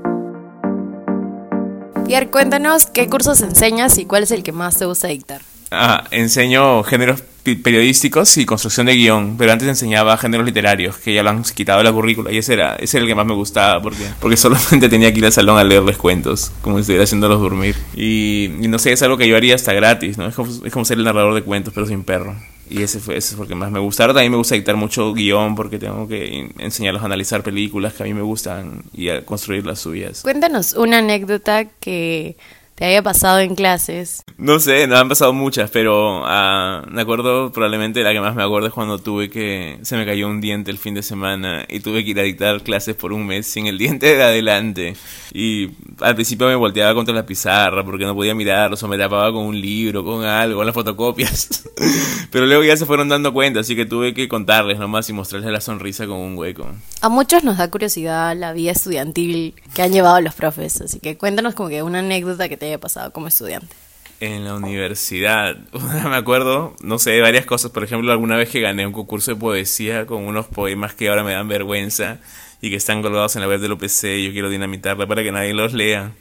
Pierre, 2.06 2.30
cuéntanos 2.30 2.88
qué 2.88 3.08
cursos 3.08 3.42
enseñas 3.42 3.98
y 3.98 4.06
cuál 4.06 4.24
es 4.24 4.32
el 4.32 4.44
que 4.44 4.52
más 4.52 4.78
te 4.78 4.86
gusta 4.86 5.08
dictar. 5.08 5.42
Ah, 5.72 6.04
enseño 6.12 6.84
géneros 6.84 7.24
periodísticos 7.44 8.38
y 8.38 8.46
construcción 8.46 8.86
de 8.86 8.96
guion, 8.96 9.36
pero 9.38 9.52
antes 9.52 9.68
enseñaba 9.68 10.18
géneros 10.18 10.46
literarios, 10.46 10.98
que 10.98 11.14
ya 11.14 11.24
lo 11.24 11.30
han 11.30 11.44
quitado 11.44 11.80
de 11.80 11.84
la 11.84 11.92
currícula, 11.92 12.32
y 12.32 12.38
ese 12.38 12.54
era, 12.54 12.76
ese 12.76 12.98
era 12.98 13.04
el 13.04 13.10
que 13.10 13.16
más 13.16 13.26
me 13.26 13.34
gustaba, 13.34 13.82
porque, 13.82 14.06
porque 14.20 14.38
solamente 14.38 14.90
tenía 14.90 15.12
que 15.12 15.20
ir 15.20 15.26
al 15.26 15.34
salón 15.34 15.58
a 15.58 15.64
leerles 15.64 15.98
cuentos, 15.98 16.52
como 16.62 16.78
si 16.78 16.82
estuviera 16.82 17.04
haciéndolos 17.04 17.42
dormir. 17.42 17.76
Y, 17.96 18.46
y 18.62 18.68
no 18.68 18.80
sé, 18.80 18.94
es 18.94 19.02
algo 19.04 19.18
que 19.18 19.28
yo 19.28 19.36
haría 19.36 19.56
hasta 19.56 19.74
gratis, 19.74 20.18
¿no? 20.18 20.28
Es 20.28 20.36
como, 20.36 20.52
es 20.66 20.72
como 20.72 20.86
ser 20.86 20.98
el 20.98 21.04
narrador 21.04 21.34
de 21.34 21.44
cuentos, 21.44 21.74
pero 21.74 21.86
sin 21.86 22.04
perro. 22.04 22.36
Y 22.70 22.82
ese 22.82 23.00
fue, 23.00 23.18
ese 23.18 23.36
fue 23.36 23.46
el 23.46 23.50
que 23.50 23.56
más 23.56 23.72
me 23.72 23.80
gusta. 23.80 24.04
Ahora 24.04 24.14
también 24.14 24.32
me 24.32 24.38
gusta 24.38 24.56
dictar 24.56 24.76
mucho 24.78 25.14
guion, 25.14 25.56
porque 25.56 25.78
tengo 25.78 26.08
que 26.08 26.50
enseñarlos 26.58 27.04
a 27.04 27.06
analizar 27.06 27.44
películas 27.44 27.94
que 27.94 28.04
a 28.04 28.06
mí 28.06 28.14
me 28.14 28.22
gustan 28.22 28.84
y 28.94 29.10
a 29.10 29.26
construir 29.26 29.66
las 29.66 29.80
suyas. 29.80 30.22
Cuéntanos 30.22 30.74
una 30.74 31.00
anécdota 31.00 31.66
que 31.66 32.38
te 32.76 32.86
haya 32.86 33.02
pasado 33.04 33.40
en 33.40 33.56
clases. 33.56 34.24
No 34.38 34.60
sé, 34.60 34.88
nos 34.88 35.00
han 35.00 35.10
pasado 35.10 35.34
muchas, 35.34 35.70
pero 35.70 36.24
ah, 36.26 36.84
me 36.90 37.02
acuerdo, 37.02 37.52
probablemente 37.52 38.04
la 38.04 38.14
que 38.14 38.20
más 38.20 38.36
me 38.36 38.44
acuerdo 38.44 38.68
es 38.68 38.74
cuando 38.74 38.98
tuve 38.98 39.30
que, 39.30 39.80
se 39.84 39.96
me 39.96 40.06
cayó 40.06 40.28
un 40.28 40.42
diente 40.42 40.72
el 40.72 40.78
fin 40.78 40.94
de 40.94 41.04
semana 41.04 41.66
y 41.70 41.82
tuve 41.82 42.04
que 42.04 42.12
ir 42.12 42.20
a 42.20 42.24
dictar 42.24 42.62
clases 42.62 42.96
por 42.96 43.14
un 43.14 43.26
mes 43.26 43.48
sin 43.48 43.68
el 43.68 43.78
diente 43.78 44.16
de 44.16 44.24
adelante. 44.24 44.96
Y 45.34 45.70
al 46.00 46.16
principio 46.16 46.48
me 46.48 46.56
volteaba 46.56 46.94
contra 46.94 47.14
la 47.14 47.26
pizarra 47.26 47.84
porque 47.84 48.06
no 48.06 48.16
podía 48.16 48.36
mirarlo, 48.36 48.78
o 48.82 48.88
me 48.88 48.98
tapaba 48.98 49.32
con 49.32 49.46
un 49.46 49.60
libro, 49.60 50.04
con 50.04 50.26
algo, 50.26 50.58
con 50.58 50.66
las 50.66 50.74
fotocopias. 50.74 51.64
pero 52.32 52.46
luego 52.46 52.64
ya 52.64 52.76
se 52.76 52.86
fueron 52.86 53.10
dando 53.10 53.34
cuenta, 53.34 53.60
así 53.60 53.76
que 53.76 53.86
tuve 53.86 54.14
que 54.14 54.28
contarles 54.28 54.80
nomás 54.80 55.10
y 55.10 55.14
mostrarles 55.14 55.52
la 55.52 55.62
sonrisa 55.62 56.08
con 56.08 56.18
un 56.18 56.38
hueco. 56.38 56.68
A 57.02 57.10
muchos 57.10 57.44
nos 57.44 57.58
da 57.58 57.70
curiosidad 57.70 58.36
la 58.36 58.54
vida 58.54 58.72
estudiantil 58.72 59.54
que 59.74 59.82
han 59.84 59.92
llevado 59.92 60.20
los 60.22 60.34
profes, 60.34 60.82
así 60.82 61.00
que 61.00 61.18
cuéntanos 61.18 61.54
como 61.54 61.70
que 61.70 61.84
una 61.84 62.00
anécdota 62.00 62.50
que 62.50 62.58
te 62.58 62.63
haya 62.68 62.80
pasado 62.80 63.12
como 63.12 63.28
estudiante. 63.28 63.76
En 64.20 64.46
la 64.46 64.56
universidad, 64.56 65.58
me 65.74 66.16
acuerdo, 66.16 66.76
no 66.82 67.00
sé, 67.00 67.20
varias 67.22 67.46
cosas. 67.46 67.72
Por 67.72 67.84
ejemplo, 67.84 68.12
alguna 68.12 68.38
vez 68.38 68.50
que 68.50 68.62
gané 68.62 68.86
un 68.88 68.94
concurso 68.94 69.32
de 69.32 69.38
poesía 69.38 70.06
con 70.06 70.24
unos 70.26 70.48
poemas 70.48 70.94
que 70.94 71.10
ahora 71.10 71.24
me 71.24 71.34
dan 71.34 71.48
vergüenza 71.48 72.20
y 72.62 72.70
que 72.70 72.78
están 72.78 73.02
colgados 73.02 73.36
en 73.36 73.42
la 73.42 73.48
web 73.48 73.60
del 73.60 73.74
OPC 73.74 74.04
y 74.06 74.26
yo 74.28 74.32
quiero 74.32 74.50
dinamitarla 74.50 75.06
para 75.06 75.24
que 75.24 75.32
nadie 75.32 75.54
los 75.54 75.74
lea. 75.74 76.14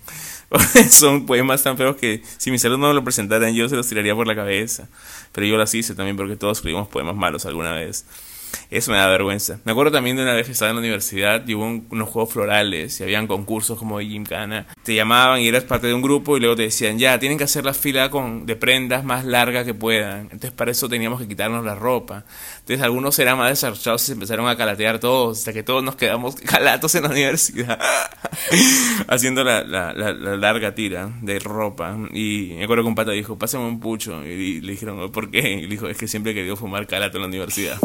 Son 0.91 1.25
poemas 1.27 1.63
tan 1.63 1.77
feos 1.77 1.97
que 1.97 2.23
si 2.39 2.51
mis 2.51 2.65
alumnos 2.65 2.91
me 2.91 2.95
lo 2.95 3.05
presentaran 3.05 3.55
yo 3.55 3.69
se 3.69 3.77
los 3.77 3.89
tiraría 3.89 4.15
por 4.15 4.27
la 4.27 4.35
cabeza. 4.35 4.89
Pero 5.33 5.47
yo 5.47 5.57
las 5.57 5.75
hice 5.75 5.95
también 5.95 6.17
porque 6.17 6.37
todos 6.37 6.59
escribimos 6.59 6.89
poemas 6.89 7.15
malos 7.15 7.47
alguna 7.47 7.73
vez. 7.73 8.05
Eso 8.73 8.91
me 8.91 8.97
da 8.97 9.07
vergüenza. 9.09 9.59
Me 9.65 9.73
acuerdo 9.73 9.93
también 9.93 10.17
de 10.17 10.23
una 10.23 10.33
vez 10.35 10.47
que 10.47 10.53
estaba 10.53 10.71
en 10.71 10.77
la 10.77 10.81
universidad 10.81 11.47
y 11.47 11.55
hubo 11.55 11.65
un- 11.67 11.87
unos 11.91 12.09
juegos 12.09 12.33
florales 12.33 12.99
y 12.99 13.03
habían 13.03 13.27
concursos 13.27 13.79
como 13.79 13.99
de 13.99 14.07
Gymkhana. 14.07 14.67
Te 14.83 14.95
llamaban 14.95 15.41
y 15.41 15.49
eras 15.49 15.65
parte 15.65 15.87
de 15.89 15.95
un 15.95 16.01
grupo 16.03 16.37
y 16.37 16.41
luego 16.41 16.57
te 16.57 16.63
decían, 16.63 16.99
ya, 16.99 17.19
tienen 17.19 17.37
que 17.37 17.45
hacer 17.45 17.65
la 17.67 17.75
fila 17.75 18.11
con, 18.11 18.47
de 18.47 18.57
prendas 18.57 19.05
más 19.05 19.25
larga 19.27 19.65
que 19.65 19.75
puedan. 19.75 20.23
Entonces 20.23 20.53
para 20.53 20.71
eso 20.71 20.89
teníamos 20.89 21.21
que 21.21 21.29
quitarnos 21.29 21.65
la 21.65 21.75
ropa. 21.75 22.25
Entonces 22.61 22.83
algunos 22.83 23.19
eran 23.19 23.37
más 23.39 23.51
desarrollados 23.51 24.03
y 24.05 24.07
se 24.07 24.13
empezaron 24.13 24.49
a 24.49 24.57
calatear 24.57 24.99
todos, 24.99 25.39
hasta 25.41 25.53
que 25.53 25.63
todos 25.63 25.83
nos 25.85 25.97
quedamos 25.97 26.35
calatos 26.41 26.95
en 26.95 27.03
la 27.03 27.11
universidad. 27.11 27.79
Haciendo 29.09 29.45
la, 29.45 29.65
la, 29.65 29.93
la- 29.93 30.13
la 30.13 30.37
larga 30.37 30.75
tira 30.75 31.11
de 31.21 31.39
ropa. 31.39 31.97
Y 32.13 32.53
me 32.57 32.65
acuerdo 32.65 32.85
que 32.85 32.89
un 32.89 32.95
pata 32.95 33.11
dijo, 33.13 33.37
pásame 33.39 33.67
un 33.67 33.81
pucho. 33.81 34.25
Y 34.25 34.61
le 34.61 34.73
dijeron, 34.73 35.11
¿por 35.13 35.31
qué? 35.31 35.53
Y 35.63 35.67
dijo, 35.67 35.89
es 35.89 35.97
que 35.97 36.09
siempre 36.09 36.33
he 36.33 36.35
querido 36.35 36.57
fumar 36.57 36.87
calato 36.87 37.19
en 37.19 37.23
la 37.23 37.29
universidad. 37.29 37.79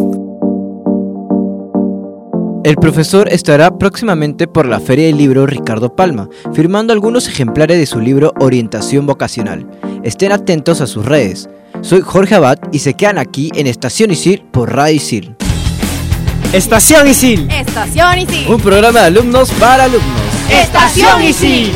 El 2.68 2.76
profesor 2.76 3.30
estará 3.32 3.78
próximamente 3.78 4.46
por 4.46 4.66
la 4.66 4.82
Feria 4.82 5.06
del 5.06 5.16
Libro 5.16 5.46
Ricardo 5.46 5.96
Palma, 5.96 6.28
firmando 6.54 6.92
algunos 6.92 7.30
ejemplares 7.30 7.78
de 7.78 7.86
su 7.86 8.02
libro 8.02 8.34
Orientación 8.42 9.06
Vocacional. 9.06 9.66
Estén 10.04 10.34
atentos 10.34 10.82
a 10.82 10.88
sus 10.88 11.06
redes. 11.06 11.48
Soy 11.80 12.02
Jorge 12.02 12.36
Abad 12.36 12.58
y 12.74 12.80
se 12.80 12.94
quedan 12.94 13.20
aquí 13.20 13.52
en 13.56 13.68
Estación 13.68 14.12
Isil 14.12 14.44
por 14.52 14.76
Radio 14.76 14.98
Isil. 14.98 15.38
Estación 16.52 17.08
Isil, 17.08 17.50
Estación 17.50 18.28
sí. 18.28 18.46
Un 18.50 18.60
programa 18.60 19.00
de 19.00 19.06
alumnos 19.06 19.50
para 19.52 19.86
alumnos. 19.86 20.22
Estación 20.52 21.34
sí. 21.34 21.72